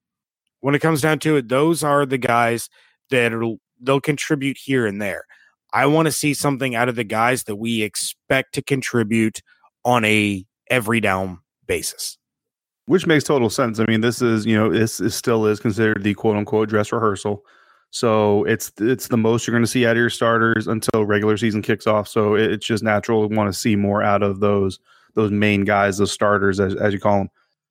when 0.59 0.75
it 0.75 0.79
comes 0.79 1.01
down 1.01 1.19
to 1.19 1.37
it, 1.37 1.47
those 1.47 1.83
are 1.83 2.05
the 2.05 2.17
guys 2.17 2.69
that 3.09 3.31
they'll 3.79 4.01
contribute 4.01 4.57
here 4.57 4.85
and 4.85 5.01
there. 5.01 5.25
I 5.71 5.85
want 5.85 6.07
to 6.07 6.11
see 6.11 6.33
something 6.33 6.75
out 6.75 6.89
of 6.89 6.95
the 6.95 7.03
guys 7.03 7.43
that 7.43 7.57
we 7.57 7.81
expect 7.81 8.53
to 8.55 8.61
contribute 8.61 9.41
on 9.83 10.03
a 10.05 10.45
every 10.69 10.99
down 10.99 11.39
basis. 11.67 12.17
Which 12.87 13.07
makes 13.07 13.23
total 13.23 13.49
sense. 13.49 13.79
I 13.79 13.85
mean, 13.85 14.01
this 14.01 14.21
is 14.21 14.45
you 14.45 14.55
know 14.55 14.71
this 14.71 14.99
is 14.99 15.15
still 15.15 15.45
is 15.45 15.59
considered 15.59 16.03
the 16.03 16.13
quote 16.13 16.37
unquote 16.37 16.69
dress 16.69 16.91
rehearsal. 16.91 17.43
So 17.89 18.43
it's 18.43 18.71
it's 18.79 19.07
the 19.07 19.17
most 19.17 19.47
you're 19.47 19.53
going 19.53 19.63
to 19.63 19.69
see 19.69 19.85
out 19.85 19.91
of 19.91 19.97
your 19.97 20.09
starters 20.09 20.67
until 20.67 21.05
regular 21.05 21.37
season 21.37 21.61
kicks 21.61 21.87
off. 21.87 22.07
So 22.07 22.35
it's 22.35 22.65
just 22.65 22.83
natural 22.83 23.27
to 23.27 23.35
want 23.35 23.51
to 23.51 23.57
see 23.57 23.75
more 23.75 24.03
out 24.03 24.21
of 24.21 24.39
those 24.39 24.79
those 25.15 25.31
main 25.31 25.63
guys, 25.63 25.97
those 25.97 26.11
starters, 26.11 26.59
as, 26.59 26.75
as 26.75 26.93
you 26.93 26.99
call 26.99 27.19
them. 27.19 27.29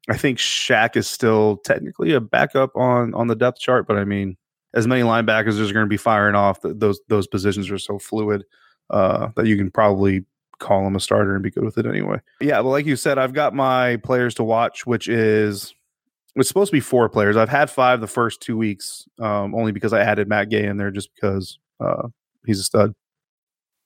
I 0.09 0.17
think 0.17 0.39
Shaq 0.39 0.97
is 0.97 1.07
still 1.07 1.59
technically 1.59 2.13
a 2.13 2.21
backup 2.21 2.75
on 2.75 3.15
on 3.15 3.29
the 3.29 3.37
depth 3.37 3.61
chart, 3.61 3.87
but 3.87 3.97
I 3.97 4.05
mean, 4.05 4.37
as 4.75 4.87
many 4.87 5.03
linebackers 5.03 5.61
as 5.61 5.71
are 5.71 5.75
going 5.75 5.87
to 5.87 5.91
be 5.91 5.97
firing 5.97 6.35
off, 6.35 6.59
those 6.63 7.01
those 7.09 7.27
positions 7.27 7.71
are 7.71 7.79
so 7.79 7.99
fluid 7.99 8.45
uh, 8.91 9.29
that 9.37 9.47
you 9.47 9.57
can 9.57 9.71
probably 9.71 10.25
call 10.65 10.87
him 10.87 10.97
a 10.97 11.01
starter 11.01 11.35
and 11.35 11.43
be 11.43 11.51
good 11.51 11.65
with 11.65 11.79
it 11.79 11.87
anyway. 11.87 12.19
Yeah, 12.41 12.63
but 12.63 12.71
like 12.71 12.87
you 12.87 12.97
said, 12.97 13.19
I've 13.19 13.35
got 13.35 13.55
my 13.55 13.97
players 13.99 14.35
to 14.37 14.45
watch, 14.45 14.87
which 14.87 15.09
is 15.09 15.75
it's 16.37 16.49
supposed 16.49 16.71
to 16.71 16.77
be 16.77 16.81
four 16.81 17.09
players. 17.09 17.37
I've 17.37 17.49
had 17.49 17.71
five 17.71 18.01
the 18.01 18.07
first 18.07 18.41
two 18.41 18.57
weeks, 18.57 19.07
um, 19.21 19.55
only 19.55 19.73
because 19.73 19.93
I 19.93 20.01
added 20.01 20.29
Matt 20.29 20.49
Gay 20.49 20.65
in 20.65 20.79
there 20.79 20.91
just 20.91 21.15
because 21.15 21.59
uh, 21.81 22.09
he's 22.47 22.59
a 22.59 22.65
stud. 22.65 22.95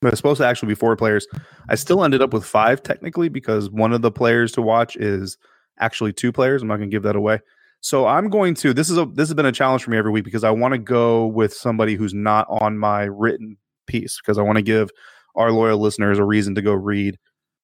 But 0.01 0.13
it's 0.13 0.19
supposed 0.19 0.39
to 0.39 0.47
actually 0.47 0.69
be 0.69 0.75
four 0.77 0.95
players. 0.97 1.27
I 1.69 1.75
still 1.75 2.05
ended 2.05 2.23
up 2.23 2.33
with 2.33 2.45
five 2.45 2.83
technically 2.83 3.29
because 3.29 3.69
one 3.69 3.93
of 3.93 4.01
the 4.01 4.13
players 4.13 4.53
to 4.53 4.63
watch 4.63 4.97
is 4.97 5.37
actually 5.81 6.13
two 6.13 6.31
players. 6.31 6.63
I'm 6.63 6.69
not 6.69 6.77
going 6.77 6.89
to 6.89 6.95
give 6.95 7.03
that 7.03 7.17
away. 7.17 7.41
So 7.81 8.07
I'm 8.07 8.31
going 8.31 8.55
to. 8.57 8.73
This 8.73 8.91
is 8.91 8.99
a 8.99 9.07
this 9.07 9.29
has 9.29 9.35
been 9.35 9.47
a 9.47 9.53
challenge 9.53 9.83
for 9.83 9.91
me 9.91 9.99
every 9.99 10.13
week 10.13 10.25
because 10.25 10.45
I 10.45 10.51
want 10.51 10.73
to 10.73 10.79
go 10.79 11.27
with 11.27 11.53
somebody 11.53 11.97
who's 11.97 12.15
not 12.15 12.47
on 12.49 12.79
my 12.79 13.05
written 13.05 13.57
piece 13.87 14.21
because 14.21 14.39
I 14.39 14.43
want 14.43 14.57
to 14.57 14.63
give 14.63 14.91
our 15.39 15.53
loyal 15.53 15.79
listeners 15.79 16.19
a 16.19 16.25
reason 16.25 16.55
to 16.57 16.63
go 16.63 16.75
read 16.75 17.17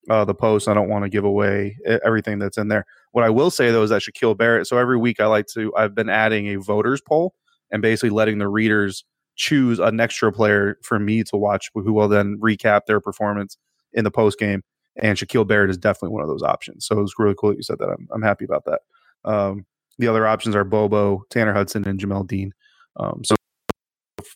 uh, 0.09 0.25
the 0.25 0.33
post. 0.35 0.67
I 0.67 0.73
don't 0.73 0.89
want 0.89 1.03
to 1.03 1.09
give 1.09 1.23
away 1.23 1.77
everything 2.03 2.39
that's 2.39 2.57
in 2.57 2.67
there. 2.67 2.85
What 3.11 3.23
I 3.23 3.29
will 3.29 3.51
say 3.51 3.71
though 3.71 3.83
is 3.83 3.89
that 3.89 4.01
Shaquille 4.01 4.37
Barrett. 4.37 4.67
So 4.67 4.77
every 4.77 4.97
week 4.97 5.19
I 5.19 5.27
like 5.27 5.47
to. 5.53 5.73
I've 5.75 5.95
been 5.95 6.09
adding 6.09 6.47
a 6.47 6.55
voters 6.55 7.01
poll 7.01 7.33
and 7.71 7.81
basically 7.81 8.09
letting 8.09 8.37
the 8.37 8.47
readers 8.47 9.03
choose 9.35 9.79
an 9.79 9.99
extra 9.99 10.31
player 10.31 10.77
for 10.83 10.99
me 10.99 11.23
to 11.23 11.35
watch, 11.37 11.69
who 11.73 11.93
will 11.93 12.07
then 12.07 12.37
recap 12.39 12.81
their 12.87 13.01
performance 13.01 13.57
in 13.93 14.03
the 14.03 14.11
post 14.11 14.39
game. 14.39 14.61
And 14.97 15.17
Shaquille 15.17 15.47
Barrett 15.47 15.69
is 15.69 15.77
definitely 15.77 16.13
one 16.13 16.21
of 16.21 16.29
those 16.29 16.43
options. 16.43 16.85
So 16.85 16.97
it 16.97 17.01
was 17.01 17.13
really 17.17 17.35
cool 17.37 17.49
that 17.49 17.57
you 17.57 17.63
said 17.63 17.79
that. 17.79 17.89
I'm, 17.89 18.07
I'm 18.13 18.21
happy 18.21 18.45
about 18.45 18.63
that. 18.65 18.81
Um, 19.25 19.65
the 19.97 20.07
other 20.07 20.25
options 20.25 20.55
are 20.55 20.63
Bobo, 20.63 21.23
Tanner 21.29 21.53
Hudson, 21.53 21.87
and 21.87 21.99
Jamel 21.99 22.27
Dean. 22.27 22.53
Um, 22.97 23.21
so 23.25 23.35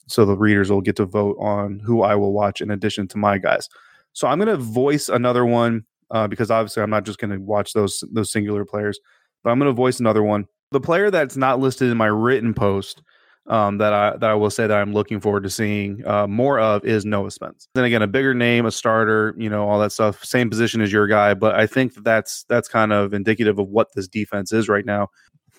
so 0.09 0.25
the 0.25 0.37
readers 0.37 0.71
will 0.71 0.81
get 0.81 0.95
to 0.97 1.05
vote 1.05 1.37
on 1.39 1.79
who 1.85 2.01
I 2.01 2.15
will 2.15 2.33
watch 2.33 2.61
in 2.61 2.71
addition 2.71 3.07
to 3.09 3.17
my 3.17 3.37
guys. 3.37 3.69
So 4.13 4.27
I'm 4.27 4.39
going 4.39 4.47
to 4.47 4.57
voice 4.57 5.07
another 5.07 5.45
one 5.45 5.83
uh, 6.11 6.27
because 6.27 6.51
obviously 6.51 6.83
I'm 6.83 6.89
not 6.89 7.05
just 7.05 7.19
going 7.19 7.31
to 7.31 7.37
watch 7.37 7.73
those 7.73 8.03
those 8.11 8.31
singular 8.31 8.65
players, 8.65 8.99
but 9.43 9.51
I'm 9.51 9.59
going 9.59 9.69
to 9.69 9.75
voice 9.75 9.99
another 9.99 10.23
one. 10.23 10.45
The 10.71 10.81
player 10.81 11.11
that's 11.11 11.37
not 11.37 11.59
listed 11.59 11.89
in 11.89 11.97
my 11.97 12.07
written 12.07 12.53
post 12.53 13.01
um, 13.47 13.79
that 13.79 13.93
I 13.93 14.11
that 14.17 14.29
I 14.29 14.35
will 14.35 14.49
say 14.49 14.67
that 14.67 14.77
I'm 14.77 14.93
looking 14.93 15.19
forward 15.19 15.43
to 15.43 15.49
seeing 15.49 16.05
uh, 16.05 16.27
more 16.27 16.59
of 16.59 16.85
is 16.85 17.05
Noah 17.05 17.31
Spence. 17.31 17.67
Then 17.73 17.83
again, 17.83 18.01
a 18.01 18.07
bigger 18.07 18.33
name, 18.33 18.65
a 18.65 18.71
starter, 18.71 19.33
you 19.37 19.49
know, 19.49 19.67
all 19.67 19.79
that 19.79 19.91
stuff. 19.91 20.23
Same 20.23 20.49
position 20.49 20.81
as 20.81 20.91
your 20.91 21.07
guy, 21.07 21.33
but 21.33 21.55
I 21.55 21.65
think 21.65 21.95
that 21.95 22.03
that's 22.03 22.45
that's 22.47 22.67
kind 22.67 22.93
of 22.93 23.13
indicative 23.13 23.57
of 23.57 23.67
what 23.67 23.87
this 23.95 24.07
defense 24.07 24.53
is 24.53 24.69
right 24.69 24.85
now. 24.85 25.07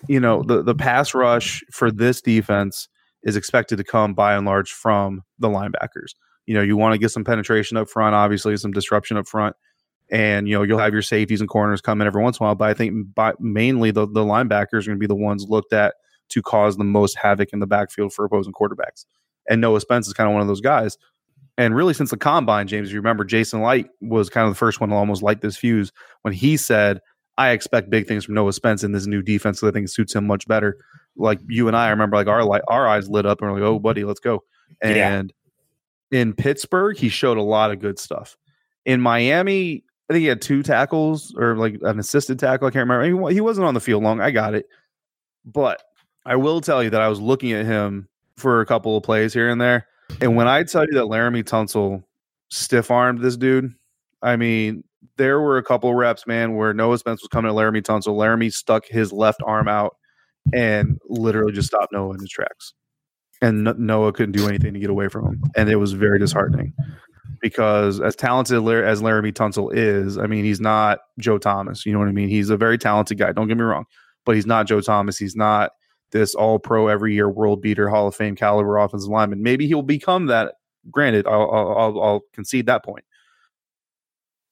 You 0.07 0.19
know, 0.19 0.41
the 0.43 0.63
the 0.63 0.75
pass 0.75 1.13
rush 1.13 1.63
for 1.71 1.91
this 1.91 2.21
defense 2.21 2.87
is 3.23 3.35
expected 3.35 3.77
to 3.77 3.83
come 3.83 4.13
by 4.13 4.35
and 4.35 4.45
large 4.45 4.71
from 4.71 5.23
the 5.39 5.47
linebackers. 5.47 6.15
You 6.45 6.55
know, 6.55 6.61
you 6.61 6.75
want 6.75 6.93
to 6.93 6.99
get 6.99 7.11
some 7.11 7.23
penetration 7.23 7.77
up 7.77 7.89
front, 7.89 8.15
obviously 8.15 8.55
some 8.57 8.71
disruption 8.71 9.17
up 9.17 9.27
front, 9.27 9.55
and 10.11 10.47
you 10.47 10.55
know 10.55 10.63
you'll 10.63 10.79
have 10.79 10.93
your 10.93 11.01
safeties 11.01 11.39
and 11.39 11.49
corners 11.49 11.81
come 11.81 12.01
in 12.01 12.07
every 12.07 12.21
once 12.21 12.39
in 12.39 12.43
a 12.43 12.47
while. 12.47 12.55
But 12.55 12.69
I 12.69 12.73
think 12.73 13.13
by, 13.13 13.33
mainly 13.39 13.91
the 13.91 14.07
the 14.07 14.23
linebackers 14.23 14.83
are 14.83 14.87
going 14.87 14.97
to 14.97 14.97
be 14.97 15.07
the 15.07 15.15
ones 15.15 15.45
looked 15.47 15.73
at 15.73 15.95
to 16.29 16.41
cause 16.41 16.77
the 16.77 16.83
most 16.83 17.17
havoc 17.17 17.49
in 17.53 17.59
the 17.59 17.67
backfield 17.67 18.13
for 18.13 18.25
opposing 18.25 18.53
quarterbacks. 18.53 19.05
And 19.49 19.61
Noah 19.61 19.81
Spence 19.81 20.07
is 20.07 20.13
kind 20.13 20.27
of 20.27 20.33
one 20.33 20.41
of 20.41 20.47
those 20.47 20.61
guys. 20.61 20.97
And 21.57 21.75
really, 21.75 21.93
since 21.93 22.09
the 22.09 22.17
combine, 22.17 22.67
James, 22.67 22.91
you 22.91 22.99
remember 22.99 23.25
Jason 23.25 23.61
Licht 23.61 23.89
was 23.99 24.29
kind 24.29 24.47
of 24.47 24.53
the 24.53 24.57
first 24.57 24.79
one 24.79 24.89
to 24.89 24.95
almost 24.95 25.21
light 25.21 25.41
this 25.41 25.57
fuse 25.57 25.91
when 26.21 26.33
he 26.33 26.57
said, 26.57 27.01
I 27.37 27.51
expect 27.51 27.89
big 27.89 28.07
things 28.07 28.25
from 28.25 28.35
Noah 28.35 28.53
Spence 28.53 28.83
in 28.83 28.93
this 28.93 29.05
new 29.05 29.21
defense. 29.21 29.59
So 29.59 29.67
I 29.67 29.71
think 29.71 29.85
it 29.85 29.91
suits 29.91 30.15
him 30.15 30.25
much 30.25 30.47
better. 30.47 30.77
Like 31.21 31.39
you 31.47 31.67
and 31.67 31.77
I, 31.77 31.87
I 31.87 31.89
remember 31.91 32.17
like 32.17 32.27
our 32.27 32.43
light, 32.43 32.63
our 32.67 32.87
eyes 32.87 33.09
lit 33.09 33.25
up 33.25 33.41
and 33.41 33.51
we're 33.51 33.59
like, 33.59 33.67
oh, 33.67 33.79
buddy, 33.79 34.03
let's 34.03 34.19
go. 34.19 34.43
And 34.81 35.33
yeah. 36.11 36.19
in 36.19 36.33
Pittsburgh, 36.33 36.97
he 36.97 37.09
showed 37.09 37.37
a 37.37 37.43
lot 37.43 37.71
of 37.71 37.79
good 37.79 37.99
stuff. 37.99 38.37
In 38.85 38.99
Miami, 38.99 39.83
I 40.09 40.13
think 40.13 40.21
he 40.21 40.27
had 40.27 40.41
two 40.41 40.63
tackles 40.63 41.33
or 41.37 41.55
like 41.55 41.77
an 41.83 41.99
assisted 41.99 42.39
tackle. 42.39 42.67
I 42.67 42.71
can't 42.71 42.89
remember. 42.89 43.29
He 43.29 43.41
wasn't 43.41 43.67
on 43.67 43.73
the 43.73 43.79
field 43.79 44.03
long. 44.03 44.19
I 44.19 44.31
got 44.31 44.55
it. 44.55 44.67
But 45.45 45.81
I 46.25 46.35
will 46.35 46.61
tell 46.61 46.83
you 46.83 46.89
that 46.89 47.01
I 47.01 47.07
was 47.07 47.19
looking 47.19 47.51
at 47.51 47.65
him 47.65 48.07
for 48.35 48.61
a 48.61 48.65
couple 48.65 48.97
of 48.97 49.03
plays 49.03 49.33
here 49.33 49.49
and 49.49 49.61
there. 49.61 49.87
And 50.19 50.35
when 50.35 50.47
I 50.47 50.63
tell 50.63 50.85
you 50.85 50.93
that 50.93 51.05
Laremy 51.05 51.43
Tunsil 51.43 52.03
stiff 52.49 52.91
armed 52.91 53.21
this 53.21 53.37
dude, 53.37 53.73
I 54.21 54.35
mean, 54.35 54.83
there 55.17 55.39
were 55.39 55.57
a 55.57 55.63
couple 55.63 55.89
of 55.89 55.95
reps, 55.95 56.27
man, 56.27 56.55
where 56.55 56.73
Noah 56.73 56.97
Spence 56.97 57.21
was 57.21 57.29
coming 57.29 57.49
at 57.49 57.55
Laremy 57.55 57.81
Tunsil. 57.81 58.15
Laramie 58.15 58.49
stuck 58.49 58.85
his 58.85 59.13
left 59.13 59.41
arm 59.45 59.67
out 59.67 59.95
and 60.53 60.99
literally 61.07 61.53
just 61.53 61.67
stopped 61.67 61.93
Noah 61.93 62.13
in 62.13 62.19
his 62.19 62.29
tracks. 62.29 62.73
And 63.41 63.63
Noah 63.77 64.13
couldn't 64.13 64.33
do 64.33 64.47
anything 64.47 64.73
to 64.73 64.79
get 64.79 64.89
away 64.91 65.07
from 65.07 65.25
him. 65.25 65.43
And 65.55 65.69
it 65.69 65.77
was 65.77 65.93
very 65.93 66.19
disheartening 66.19 66.73
because 67.41 67.99
as 67.99 68.15
talented 68.15 68.57
as 68.83 69.01
Laremy 69.01 69.33
Tunsil 69.33 69.71
is, 69.73 70.17
I 70.17 70.27
mean, 70.27 70.45
he's 70.45 70.61
not 70.61 70.99
Joe 71.19 71.39
Thomas. 71.39 71.85
You 71.85 71.93
know 71.93 71.99
what 71.99 72.07
I 72.07 72.11
mean? 72.11 72.29
He's 72.29 72.51
a 72.51 72.57
very 72.57 72.77
talented 72.77 73.17
guy. 73.17 73.31
Don't 73.31 73.47
get 73.47 73.57
me 73.57 73.63
wrong, 73.63 73.85
but 74.25 74.35
he's 74.35 74.45
not 74.45 74.67
Joe 74.67 74.81
Thomas. 74.81 75.17
He's 75.17 75.35
not 75.35 75.71
this 76.11 76.35
all 76.35 76.59
pro 76.59 76.87
every 76.87 77.15
year 77.15 77.29
world 77.29 77.61
beater 77.61 77.89
Hall 77.89 78.07
of 78.07 78.15
Fame 78.15 78.35
caliber 78.35 78.77
offensive 78.77 79.09
lineman. 79.09 79.41
Maybe 79.41 79.65
he'll 79.67 79.81
become 79.81 80.27
that. 80.27 80.55
Granted, 80.89 81.25
I'll, 81.27 81.49
I'll, 81.51 82.01
I'll 82.01 82.21
concede 82.33 82.67
that 82.67 82.83
point. 82.83 83.05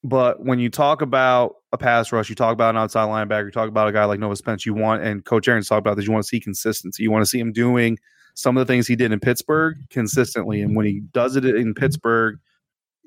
But 0.03 0.43
when 0.43 0.59
you 0.59 0.69
talk 0.69 1.01
about 1.01 1.55
a 1.71 1.77
pass 1.77 2.11
rush, 2.11 2.29
you 2.29 2.35
talk 2.35 2.53
about 2.53 2.71
an 2.71 2.77
outside 2.77 3.07
linebacker, 3.07 3.45
you 3.45 3.51
talk 3.51 3.69
about 3.69 3.87
a 3.87 3.91
guy 3.91 4.05
like 4.05 4.19
Noah 4.19 4.35
Spence, 4.35 4.65
you 4.65 4.73
want, 4.73 5.03
and 5.03 5.23
Coach 5.23 5.47
Aaron's 5.47 5.67
talked 5.67 5.79
about 5.79 5.95
this, 5.95 6.05
you 6.05 6.11
want 6.11 6.23
to 6.23 6.27
see 6.27 6.39
consistency. 6.39 7.03
You 7.03 7.11
want 7.11 7.23
to 7.23 7.29
see 7.29 7.39
him 7.39 7.51
doing 7.51 7.97
some 8.35 8.57
of 8.57 8.65
the 8.65 8.71
things 8.71 8.87
he 8.87 8.95
did 8.95 9.11
in 9.11 9.19
Pittsburgh 9.19 9.77
consistently. 9.89 10.61
And 10.61 10.75
when 10.75 10.85
he 10.85 11.01
does 11.11 11.35
it 11.35 11.45
in 11.45 11.73
Pittsburgh, 11.73 12.39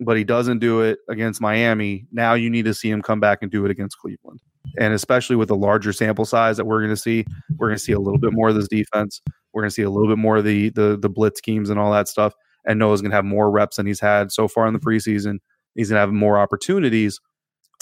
but 0.01 0.17
he 0.17 0.25
doesn't 0.25 0.59
do 0.59 0.81
it 0.83 0.99
against 1.09 1.41
Miami, 1.41 2.07
now 2.13 2.35
you 2.35 2.51
need 2.51 2.65
to 2.67 2.75
see 2.75 2.91
him 2.91 3.03
come 3.03 3.21
back 3.21 3.39
and 3.43 3.51
do 3.51 3.65
it 3.65 3.71
against 3.71 3.99
Cleveland 3.99 4.41
and 4.79 4.95
especially 4.95 5.37
with 5.37 5.49
the 5.49 5.57
larger 5.57 5.93
sample 5.93 6.25
size 6.25 6.57
that 6.57 6.65
we're 6.65 6.81
going 6.81 6.91
to 6.91 6.97
see, 6.97 7.25
we're 7.57 7.69
going 7.69 7.79
to 7.79 7.83
see 7.83 7.93
a 7.93 7.99
little 7.99 8.19
bit 8.19 8.33
more 8.33 8.49
of 8.49 8.55
this 8.55 8.69
defense. 8.69 9.21
We're 9.53 9.63
going 9.63 9.71
to 9.71 9.75
see 9.75 9.83
a 9.83 9.91
little 9.91 10.09
bit 10.09 10.19
more 10.19 10.39
of 10.39 10.45
the 10.45 10.71
the 10.71 10.99
the 11.01 11.09
blitz 11.09 11.39
schemes 11.39 11.71
and 11.71 11.79
all 11.79 11.93
that 11.93 12.09
stuff. 12.09 12.35
And 12.65 12.79
Noah's 12.79 13.03
going 13.03 13.11
to 13.11 13.17
have 13.17 13.25
more 13.25 13.51
reps 13.51 13.77
than 13.77 13.87
he's 13.87 14.01
had 14.01 14.33
so 14.33 14.49
far 14.49 14.67
in 14.67 14.73
the 14.73 14.81
preseason. 14.81 15.39
He's 15.75 15.89
going 15.89 15.97
to 15.97 16.01
have 16.01 16.13
more 16.13 16.39
opportunities 16.39 17.21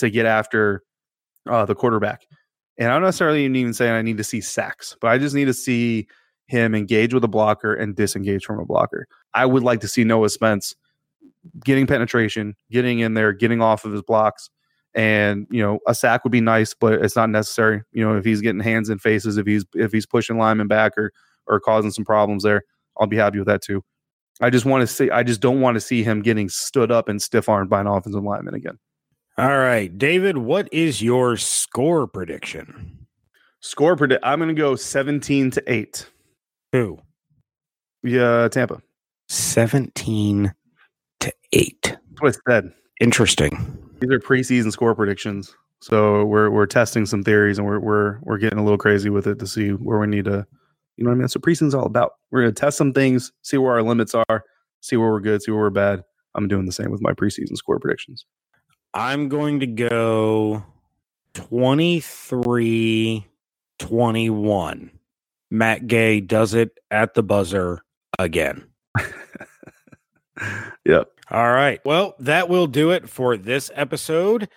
to 0.01 0.11
get 0.11 0.27
after 0.27 0.83
uh, 1.49 1.65
the 1.65 1.75
quarterback. 1.75 2.27
And 2.79 2.89
I'm 2.89 3.03
not 3.03 3.09
necessarily 3.09 3.45
even 3.45 3.75
saying 3.75 3.93
I 3.93 4.03
need 4.03 4.17
to 4.19 4.25
see 4.25 4.41
sacks, 4.41 4.97
but 5.01 5.09
I 5.09 5.19
just 5.19 5.35
need 5.35 5.47
to 5.47 5.55
see 5.55 6.09
him 6.47 6.75
engage 6.75 7.15
with 7.15 7.25
a 7.25 7.29
blocker 7.29 7.75
and 7.75 7.95
disengage 7.95 8.45
from 8.45 8.59
a 8.59 8.65
blocker. 8.65 9.07
I 9.35 9.47
would 9.47 9.63
like 9.63 9.81
to 9.81 9.89
see 9.89 10.03
Noah 10.05 10.31
Spence 10.31 10.75
getting 11.65 11.87
penetration, 11.87 12.55
getting 12.71 13.01
in 13.01 13.15
there, 13.15 13.33
getting 13.33 13.63
off 13.63 13.85
of 13.85 13.93
his 13.93 14.03
blocks, 14.03 14.51
and 14.95 15.47
you 15.51 15.63
know 15.63 15.79
a 15.87 15.95
sack 15.95 16.25
would 16.25 16.33
be 16.33 16.41
nice 16.41 16.75
but 16.75 16.95
it's 16.95 17.15
not 17.15 17.31
necessary 17.31 17.83
you 17.93 18.05
know 18.05 18.17
if 18.17 18.25
he's 18.25 18.41
getting 18.41 18.61
hands 18.61 18.89
and 18.89 19.01
faces 19.01 19.37
if 19.37 19.47
he's 19.47 19.65
if 19.75 19.93
he's 19.93 20.07
pushing 20.07 20.37
linemen 20.37 20.67
back 20.67 20.97
or 20.99 21.13
or 21.47 21.61
causing 21.61 21.91
some 21.91 22.05
problems 22.05 22.43
there 22.43 22.63
i'll 22.99 23.07
be 23.07 23.17
happy 23.17 23.39
with 23.39 23.47
that 23.47 23.63
too 23.63 23.85
i 24.41 24.51
just 24.51 24.65
want 24.65 24.81
to 24.81 24.87
see 24.87 25.11
i 25.11 25.23
just 25.23 25.41
don't 25.41 25.61
want 25.61 25.77
to 25.77 25.81
see 25.81 26.03
him 26.03 26.23
getting 26.23 26.49
stood 26.49 26.91
up 26.91 27.09
and 27.09 27.23
stiff 27.23 27.49
armed 27.49 27.71
by 27.71 27.81
an 27.81 27.87
offensive 27.87 28.25
lineman 28.25 28.55
again 28.55 28.79
all 29.41 29.59
right 29.59 29.99
david 29.99 30.37
what 30.39 30.69
is 30.73 31.03
your 31.03 31.37
score 31.37 32.07
prediction 32.07 33.07
score 33.61 33.97
predict 33.97 34.25
i'm 34.25 34.39
gonna 34.39 34.55
go 34.55 34.77
17 34.77 35.51
to 35.51 35.73
8 35.73 36.07
who 36.73 36.99
yeah 38.03 38.49
tampa 38.49 38.81
17 39.29 40.53
to 41.21 41.33
8 41.53 41.83
That's 41.83 41.99
what 42.21 42.37
i 42.47 42.53
said 42.53 42.73
interesting 43.01 43.81
these 44.01 44.11
are 44.11 44.19
preseason 44.19 44.73
score 44.73 44.95
predictions. 44.95 45.55
So 45.81 46.25
we're 46.25 46.51
we're 46.51 46.67
testing 46.67 47.07
some 47.07 47.23
theories 47.23 47.59
and 47.59 47.67
we're 47.67 47.79
we're 47.79 48.19
we're 48.23 48.39
getting 48.39 48.59
a 48.59 48.65
little 48.65 48.79
crazy 48.79 49.11
with 49.11 49.27
it 49.27 49.39
to 49.39 49.47
see 49.47 49.71
where 49.71 49.99
we 49.99 50.07
need 50.07 50.25
to 50.25 50.47
You 50.97 51.05
know 51.05 51.11
what 51.11 51.13
I 51.13 51.15
mean? 51.17 51.23
That's 51.23 51.37
what 51.37 51.45
preseason's 51.45 51.75
all 51.75 51.87
about. 51.87 52.13
We're 52.31 52.43
going 52.43 52.55
to 52.55 52.61
test 52.61 52.77
some 52.79 52.93
things, 52.93 53.33
see 53.43 53.59
where 53.59 53.73
our 53.73 53.83
limits 53.83 54.15
are, 54.15 54.45
see 54.81 54.97
where 54.97 55.11
we're 55.11 55.21
good, 55.21 55.43
see 55.43 55.53
where 55.53 55.61
we're 55.61 55.71
bad. 55.71 56.03
I'm 56.35 56.49
doing 56.49 56.67
the 56.67 56.73
same 56.73 56.91
with 56.91 57.03
my 57.03 57.13
preseason 57.13 57.57
score 57.57 57.79
predictions. 57.79 58.25
I'm 58.95 59.29
going 59.29 59.61
to 59.61 59.67
go 59.67 60.65
23 61.35 63.27
21. 63.79 64.91
Matt 65.51 65.87
Gay 65.87 66.21
does 66.21 66.55
it 66.55 66.79
at 66.91 67.15
the 67.15 67.23
buzzer 67.23 67.83
again. 68.19 68.65
yep. 70.85 71.11
All 71.31 71.53
right. 71.53 71.81
Well, 71.85 72.15
that 72.21 72.49
will 72.49 72.67
do 72.67 72.91
it 72.91 73.09
for 73.09 73.37
this 73.37 73.71
episode. 73.75 74.49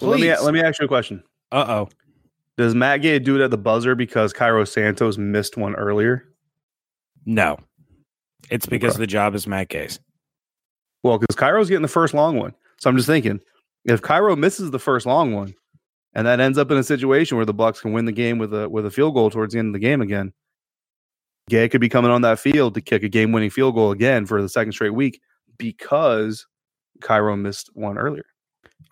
Well, 0.00 0.10
let 0.10 0.20
me 0.20 0.36
let 0.36 0.54
me 0.54 0.60
ask 0.60 0.78
you 0.80 0.84
a 0.84 0.88
question. 0.88 1.22
Uh 1.50 1.64
oh. 1.68 1.88
Does 2.56 2.74
Matt 2.74 3.02
Gay 3.02 3.18
do 3.18 3.36
it 3.40 3.44
at 3.44 3.50
the 3.50 3.58
buzzer 3.58 3.94
because 3.94 4.32
Cairo 4.32 4.64
Santos 4.64 5.18
missed 5.18 5.56
one 5.56 5.74
earlier? 5.74 6.24
No. 7.24 7.58
It's 8.50 8.66
because 8.66 8.94
Okay. 8.94 9.00
the 9.02 9.06
job 9.06 9.34
is 9.34 9.46
Matt 9.46 9.68
Gay's. 9.68 10.00
Well, 11.02 11.18
because 11.18 11.36
Cairo's 11.36 11.68
getting 11.68 11.82
the 11.82 11.88
first 11.88 12.14
long 12.14 12.38
one. 12.38 12.54
So 12.78 12.88
I'm 12.88 12.96
just 12.96 13.06
thinking, 13.08 13.40
if 13.86 14.02
Cairo 14.02 14.36
misses 14.36 14.70
the 14.70 14.78
first 14.78 15.06
long 15.06 15.32
one, 15.32 15.54
and 16.14 16.26
that 16.26 16.40
ends 16.40 16.58
up 16.58 16.70
in 16.70 16.76
a 16.76 16.82
situation 16.82 17.36
where 17.36 17.46
the 17.46 17.54
Bucs 17.54 17.80
can 17.80 17.92
win 17.92 18.04
the 18.04 18.12
game 18.12 18.38
with 18.38 18.52
a 18.54 18.68
with 18.68 18.86
a 18.86 18.90
field 18.90 19.14
goal 19.14 19.30
towards 19.30 19.52
the 19.52 19.58
end 19.58 19.68
of 19.68 19.72
the 19.74 19.78
game 19.86 20.00
again, 20.00 20.32
Gay 21.48 21.68
could 21.68 21.80
be 21.80 21.88
coming 21.88 22.10
on 22.10 22.22
that 22.22 22.38
field 22.38 22.74
to 22.74 22.80
kick 22.80 23.02
a 23.02 23.08
game 23.08 23.32
winning 23.32 23.50
field 23.50 23.74
goal 23.74 23.92
again 23.92 24.26
for 24.26 24.42
the 24.42 24.48
second 24.48 24.72
straight 24.72 24.94
week 24.94 25.20
because 25.58 26.46
Cairo 27.00 27.36
missed 27.36 27.70
one 27.74 27.98
earlier. 27.98 28.24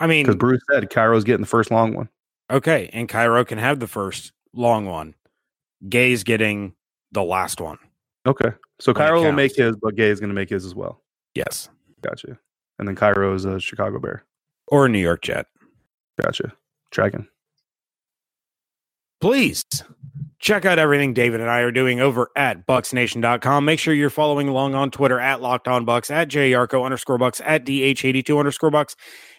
I 0.00 0.06
mean, 0.06 0.24
Because 0.24 0.36
Bruce 0.36 0.62
said 0.70 0.88
Cairo's 0.90 1.24
getting 1.24 1.42
the 1.42 1.46
first 1.48 1.70
long 1.70 1.94
one. 1.94 2.08
okay, 2.50 2.90
and 2.92 3.08
Cairo 3.08 3.44
can 3.44 3.58
have 3.58 3.80
the 3.80 3.86
first 3.86 4.32
long 4.52 4.86
one. 4.86 5.14
Gay's 5.88 6.24
getting 6.24 6.74
the 7.12 7.22
last 7.22 7.60
one. 7.60 7.78
Okay. 8.26 8.50
So 8.80 8.92
Cairo 8.94 9.22
will 9.22 9.32
make 9.32 9.54
his, 9.56 9.76
but 9.76 9.94
Gay 9.96 10.08
is 10.08 10.18
going 10.20 10.30
to 10.30 10.34
make 10.34 10.50
his 10.50 10.64
as 10.64 10.74
well. 10.74 11.02
Yes. 11.34 11.68
Gotcha. 12.02 12.38
And 12.78 12.88
then 12.88 12.96
Cairo 12.96 13.34
is 13.34 13.44
a 13.44 13.60
Chicago 13.60 13.98
Bear. 13.98 14.24
Or 14.68 14.86
a 14.86 14.88
New 14.88 14.98
York 14.98 15.22
Jet. 15.22 15.46
Gotcha. 16.20 16.52
Dragon. 16.90 17.28
please 19.20 19.64
check 20.38 20.66
out 20.66 20.78
everything 20.78 21.14
David 21.14 21.40
and 21.40 21.48
I 21.50 21.60
are 21.60 21.72
doing 21.72 22.00
over 22.00 22.30
at 22.36 22.66
bucsnation.com. 22.66 23.64
Make 23.64 23.80
sure 23.80 23.94
you're 23.94 24.10
following 24.10 24.46
along 24.46 24.74
on 24.74 24.90
Twitter 24.90 25.18
at 25.18 25.40
locked 25.40 25.66
on 25.66 25.86
bucs, 25.86 26.10
at 26.10 26.28
jyarcho 26.28 26.84
underscore 26.84 27.16
bucks, 27.16 27.40
at 27.44 27.64
dh82 27.64 28.38
underscore 28.38 28.70
bucks, 28.70 28.94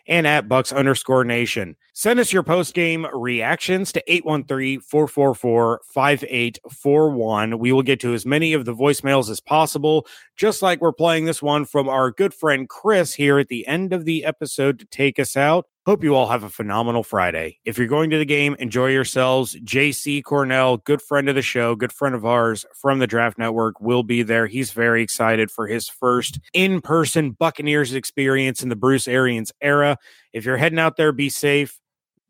and 0.08 0.28
at 0.28 0.48
bucks 0.48 0.72
underscore 0.72 1.24
nation. 1.24 1.76
Send 1.94 2.20
us 2.20 2.34
your 2.34 2.44
post 2.44 2.74
game 2.74 3.08
reactions 3.14 3.92
to 3.94 4.04
813 4.08 4.82
444 4.82 5.82
5841. 5.86 7.60
We 7.60 7.72
will 7.72 7.84
get 7.84 8.00
to 8.02 8.14
as 8.14 8.26
many 8.26 8.54
of 8.54 8.66
the 8.66 8.76
voicemails 8.76 9.30
as 9.30 9.40
possible, 9.40 10.06
just 10.36 10.62
like 10.62 10.82
we're 10.82 10.92
playing 10.92 11.26
this 11.26 11.42
one 11.42 11.66
from 11.66 11.88
our 11.88 12.12
good 12.12 12.34
friend 12.34 12.68
Chris 12.68 13.14
here 13.14 13.40
at 13.40 13.48
the 13.48 13.66
end 13.66 13.94
of 13.94 14.06
the 14.06 14.26
episode 14.26 14.80
to 14.80 14.86
take 14.86 15.20
us 15.20 15.38
out. 15.38 15.68
Hope 15.86 16.04
you 16.04 16.16
all 16.16 16.30
have 16.30 16.42
a 16.42 16.50
phenomenal 16.50 17.04
Friday. 17.04 17.60
If 17.64 17.78
you're 17.78 17.86
going 17.86 18.10
to 18.10 18.18
the 18.18 18.26
game, 18.26 18.56
enjoy 18.58 18.88
yourselves. 18.88 19.56
JC 19.64 20.24
Cornell, 20.24 20.78
good 20.78 21.00
friend 21.00 21.30
of 21.30 21.36
the 21.36 21.44
show, 21.44 21.76
good 21.76 21.94
friend 21.94 22.16
of 22.16 22.26
ours 22.26 22.66
from 22.74 22.98
the 22.98 23.06
Draft 23.06 23.38
Network, 23.38 23.80
will 23.80 24.02
be 24.02 24.24
there. 24.24 24.48
He's 24.48 24.72
very 24.72 25.04
excited 25.04 25.52
for 25.52 25.68
his 25.68 25.88
first 25.88 26.40
in 26.54 26.82
person 26.82 27.32
Buccaneers 27.34 27.94
experience 27.94 28.64
in 28.64 28.70
the 28.70 28.76
Bruce 28.76 29.08
Arians 29.08 29.52
era. 29.62 29.95
If 30.34 30.46
you're 30.46 30.58
heading 30.58 30.80
out 30.80 30.98
there, 30.98 31.12
be 31.12 31.30
safe. 31.30 31.80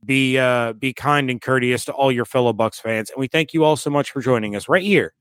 Be 0.04 0.38
uh, 0.38 0.73
be 0.73 0.93
kind 0.93 1.32
and 1.32 1.41
courteous 1.41 1.86
to 1.86 1.93
all 1.93 2.12
your 2.12 2.25
fellow 2.25 2.54
Bucs 2.54 2.80
fans, 2.80 3.10
and 3.10 3.19
we 3.19 3.28
thank 3.28 3.54
you 3.54 3.63
all 3.63 3.75
so 3.75 3.89
much 3.89 4.12
for 4.12 4.21
joining 4.21 4.56
us 4.56 4.69
right 4.69 4.84
here 4.84 5.15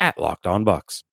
at 0.00 0.18
Locked 0.18 0.46
On 0.46 0.64
Bucs. 0.64 1.04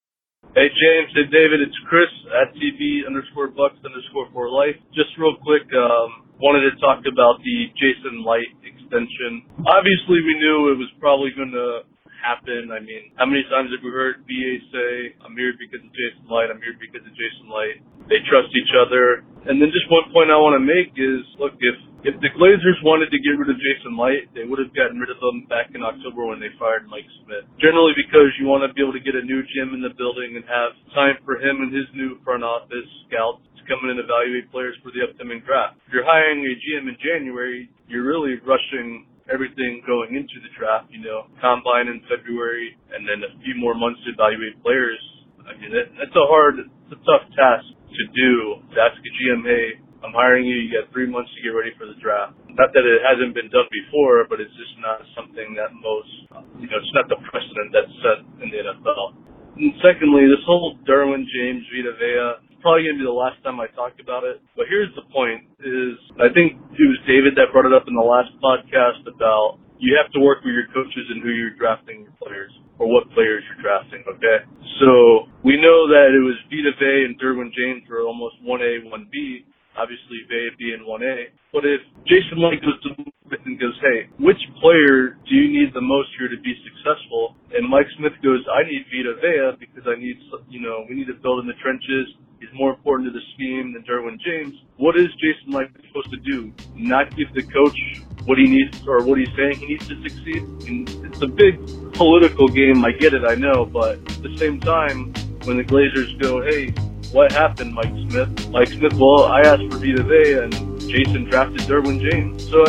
Hey 0.55 0.71
James, 0.71 1.11
hey 1.13 1.27
David, 1.27 1.59
it's 1.61 1.75
Chris 1.85 2.09
at 2.39 2.55
TB 2.55 3.05
underscore 3.05 3.49
Bucks 3.53 3.77
underscore 3.83 4.31
for 4.31 4.49
life. 4.49 4.79
Just 4.95 5.11
real 5.19 5.35
quick, 5.43 5.67
um, 5.75 6.25
wanted 6.39 6.71
to 6.71 6.73
talk 6.79 7.03
about 7.03 7.37
the 7.43 7.67
Jason 7.75 8.23
Licht 8.23 8.55
extension. 8.63 9.43
Obviously, 9.67 10.23
we 10.23 10.39
knew 10.39 10.71
it 10.71 10.79
was 10.79 10.89
probably 10.97 11.29
going 11.35 11.51
to 11.51 11.85
happen. 12.19 12.69
I 12.71 12.79
mean, 12.83 13.15
how 13.15 13.25
many 13.25 13.43
times 13.47 13.71
have 13.71 13.83
we 13.83 13.91
heard 13.91 14.23
BA 14.27 14.53
say, 14.71 15.15
"I'm 15.23 15.35
here 15.35 15.55
because 15.57 15.81
of 15.81 15.91
Jason 15.91 16.27
Licht. 16.27 16.51
I'm 16.51 16.61
here 16.61 16.75
because 16.79 17.03
of 17.03 17.13
Jason 17.15 17.47
Licht." 17.49 17.79
They 18.07 18.19
trust 18.27 18.51
each 18.55 18.73
other. 18.75 19.23
And 19.47 19.61
then 19.61 19.71
just 19.71 19.87
one 19.89 20.11
point 20.11 20.29
I 20.29 20.37
want 20.37 20.59
to 20.59 20.63
make 20.63 20.91
is, 20.97 21.23
look, 21.39 21.55
if 21.59 21.77
if 21.99 22.15
the 22.23 22.31
Glazers 22.31 22.79
wanted 22.79 23.11
to 23.11 23.19
get 23.19 23.35
rid 23.35 23.51
of 23.51 23.59
Jason 23.59 23.99
Licht, 23.99 24.31
they 24.31 24.47
would 24.47 24.59
have 24.59 24.71
gotten 24.71 25.03
rid 25.03 25.11
of 25.11 25.19
him 25.19 25.43
back 25.51 25.75
in 25.75 25.83
October 25.83 26.31
when 26.31 26.39
they 26.39 26.47
fired 26.55 26.87
Mike 26.87 27.07
Smith. 27.23 27.43
Generally 27.59 27.99
because 27.99 28.31
you 28.39 28.47
want 28.47 28.63
to 28.63 28.71
be 28.71 28.79
able 28.79 28.95
to 28.95 29.03
get 29.03 29.19
a 29.19 29.23
new 29.23 29.43
GM 29.43 29.75
in 29.75 29.83
the 29.83 29.91
building 29.99 30.39
and 30.39 30.47
have 30.47 30.71
time 30.95 31.19
for 31.27 31.35
him 31.35 31.59
and 31.59 31.75
his 31.75 31.87
new 31.91 32.15
front 32.23 32.43
office 32.47 32.87
scouts 33.07 33.43
to 33.59 33.61
come 33.67 33.83
in 33.83 33.99
and 33.99 33.99
evaluate 33.99 34.47
players 34.47 34.79
for 34.79 34.95
the 34.95 35.03
upcoming 35.03 35.43
draft. 35.43 35.75
If 35.91 35.91
you're 35.91 36.07
hiring 36.07 36.39
a 36.47 36.55
GM 36.55 36.87
in 36.87 36.95
January, 37.03 37.67
you're 37.91 38.07
really 38.07 38.39
rushing 38.47 39.03
everything 39.29 39.81
going 39.85 40.17
into 40.17 40.37
the 40.41 40.51
draft, 40.57 40.89
you 40.89 41.01
know, 41.01 41.29
combine 41.39 41.87
in 41.87 42.01
February 42.09 42.75
and 42.93 43.05
then 43.05 43.23
a 43.23 43.31
few 43.45 43.55
more 43.57 43.77
months 43.77 44.01
to 44.05 44.13
evaluate 44.13 44.57
players. 44.61 44.99
I 45.45 45.57
mean, 45.57 45.73
that, 45.73 45.89
that's 45.97 46.13
a 46.13 46.25
hard, 46.29 46.61
it's 46.61 46.93
a 46.93 47.01
tough 47.05 47.25
task 47.33 47.65
to 47.69 48.03
do. 48.13 48.61
To 48.73 48.77
ask 48.77 48.97
a 48.97 49.11
GM, 49.17 49.41
hey, 49.45 49.81
I'm 49.99 50.15
hiring 50.15 50.47
you. 50.47 50.55
You 50.55 50.69
got 50.71 50.87
three 50.95 51.09
months 51.09 51.29
to 51.35 51.39
get 51.43 51.51
ready 51.51 51.75
for 51.75 51.83
the 51.89 51.97
draft. 51.99 52.37
Not 52.55 52.71
that 52.71 52.85
it 52.85 53.01
hasn't 53.03 53.35
been 53.35 53.51
done 53.51 53.67
before, 53.67 54.23
but 54.29 54.39
it's 54.39 54.53
just 54.55 54.75
not 54.79 55.03
something 55.15 55.55
that 55.59 55.75
most, 55.75 56.11
you 56.59 56.67
know, 56.71 56.77
it's 56.79 56.95
not 56.95 57.11
the 57.11 57.19
precedent 57.27 57.69
that's 57.75 57.93
set 58.03 58.19
in 58.43 58.47
the 58.51 58.59
NFL. 58.63 59.15
And 59.59 59.75
secondly, 59.83 60.23
this 60.31 60.43
whole 60.47 60.79
Derwin 60.87 61.27
James 61.27 61.63
Vita 61.67 61.93
Vea, 61.99 62.48
probably 62.61 62.87
to 62.91 62.95
be 62.95 63.03
the 63.03 63.11
last 63.11 63.39
time 63.43 63.59
I 63.59 63.67
talk 63.73 63.95
about 63.99 64.23
it. 64.23 64.39
But 64.55 64.67
here's 64.69 64.91
the 64.95 65.05
point 65.11 65.47
is 65.63 65.95
I 66.19 66.29
think 66.31 66.59
it 66.75 66.87
was 66.87 66.99
David 67.07 67.35
that 67.35 67.51
brought 67.51 67.67
it 67.67 67.75
up 67.75 67.87
in 67.87 67.95
the 67.95 68.05
last 68.05 68.31
podcast 68.39 69.03
about 69.07 69.59
you 69.79 69.95
have 69.95 70.11
to 70.11 70.19
work 70.19 70.43
with 70.43 70.51
your 70.51 70.67
coaches 70.75 71.07
and 71.09 71.23
who 71.23 71.31
you're 71.31 71.55
drafting 71.55 72.03
your 72.03 72.15
players 72.19 72.51
or 72.79 72.91
what 72.91 73.07
players 73.15 73.43
you're 73.47 73.63
drafting, 73.63 74.03
okay? 74.07 74.43
So 74.83 75.27
we 75.43 75.55
know 75.55 75.87
that 75.87 76.11
it 76.11 76.23
was 76.23 76.35
Vita 76.51 76.75
Vea 76.75 77.07
and 77.07 77.15
Derwin 77.15 77.51
James 77.55 77.87
were 77.87 78.03
almost 78.03 78.39
1A, 78.43 78.87
1B 78.91 79.47
obviously 79.79 80.19
Vea 80.27 80.51
being 80.59 80.83
1A. 80.83 81.31
But 81.55 81.63
if 81.63 81.79
Jason 82.03 82.43
Licht 82.43 82.59
goes 82.61 82.77
to 82.83 82.89
Smith 82.99 83.43
and 83.47 83.55
goes, 83.55 83.77
hey, 83.79 84.11
which 84.19 84.39
player 84.59 85.15
do 85.23 85.31
you 85.33 85.47
need 85.47 85.71
the 85.71 85.81
most 85.81 86.11
here 86.19 86.27
to 86.27 86.39
be 86.43 86.53
successful? 86.67 87.39
And 87.55 87.63
Mike 87.69 87.87
Smith 87.95 88.13
goes, 88.19 88.43
I 88.51 88.67
need 88.67 88.83
Vita 88.91 89.15
Vea 89.23 89.55
because 89.55 89.87
I 89.87 89.95
need, 89.95 90.19
you 90.51 90.59
know, 90.59 90.83
we 90.91 90.99
need 90.99 91.07
to 91.07 91.17
build 91.23 91.39
in 91.41 91.47
the 91.47 91.57
trenches. 91.63 92.11
He's 92.39 92.49
more 92.53 92.69
important 92.71 93.11
to 93.11 93.19
the 93.19 93.25
scheme 93.33 93.73
than 93.73 93.83
Derwin 93.83 94.17
James. 94.19 94.55
What 94.77 94.97
is 94.97 95.07
Jason 95.15 95.51
Licht 95.51 95.75
supposed 95.87 96.09
to 96.11 96.17
do? 96.17 96.53
Not 96.73 97.15
give 97.17 97.33
the 97.33 97.43
coach 97.43 97.77
what 98.23 98.37
he 98.37 98.45
needs 98.45 98.81
or 98.87 99.03
what 99.03 99.17
he's 99.19 99.27
saying 99.35 99.57
he 99.57 99.65
needs 99.67 99.87
to 99.89 100.01
succeed? 100.01 100.43
And 100.67 100.89
it's 101.05 101.21
a 101.21 101.27
big 101.27 101.59
political 101.93 102.47
game. 102.47 102.85
I 102.85 102.91
get 102.91 103.13
it, 103.13 103.23
I 103.27 103.35
know. 103.35 103.65
But 103.65 103.95
at 103.97 104.23
the 104.23 104.37
same 104.37 104.59
time, 104.61 105.13
when 105.43 105.57
the 105.57 105.63
Glazers 105.65 106.17
go, 106.21 106.41
hey, 106.41 106.69
what 107.11 107.31
happened, 107.33 107.73
Mike 107.73 107.93
Smith? 108.09 108.49
Mike 108.51 108.69
Smith, 108.69 108.93
well, 108.93 109.25
I 109.25 109.41
asked 109.41 109.63
for 109.69 109.77
Vita 109.79 110.03
Vea 110.03 110.33
and 110.43 110.79
Jason 110.79 111.25
drafted 111.25 111.61
Derwin 111.61 111.99
James. 111.99 112.49
So 112.49 112.63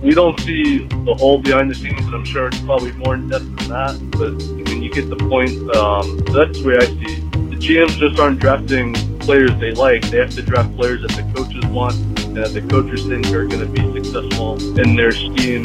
we 0.00 0.14
don't 0.14 0.38
see 0.40 0.86
the 0.86 1.14
whole 1.18 1.40
behind 1.40 1.70
the 1.70 1.74
scenes, 1.74 2.04
and 2.06 2.14
I'm 2.14 2.24
sure 2.24 2.48
it's 2.48 2.60
probably 2.60 2.92
more 2.92 3.14
in 3.14 3.28
depth 3.28 3.44
than 3.44 3.68
that. 3.68 4.10
But 4.12 4.32
I 4.32 4.70
mean, 4.70 4.82
you 4.82 4.90
get 4.90 5.10
the 5.10 5.16
point. 5.16 5.52
Um, 5.76 6.24
so 6.26 6.44
that's 6.44 6.60
the 6.60 6.68
way 6.68 6.76
I 6.76 6.86
see 6.86 7.20
it. 7.20 7.23
GMs 7.64 7.96
just 7.96 8.20
aren't 8.20 8.40
drafting 8.40 8.92
players 9.20 9.50
they 9.58 9.72
like. 9.72 10.02
They 10.10 10.18
have 10.18 10.34
to 10.34 10.42
draft 10.42 10.76
players 10.76 11.00
that 11.00 11.12
the 11.12 11.22
coaches 11.34 11.64
want 11.70 11.94
and 11.94 12.36
that 12.36 12.52
the 12.52 12.60
coaches 12.60 13.06
think 13.06 13.26
are 13.28 13.46
going 13.46 13.60
to 13.60 13.66
be 13.66 14.02
successful 14.02 14.58
in 14.78 14.94
their 14.94 15.12
scheme. 15.12 15.64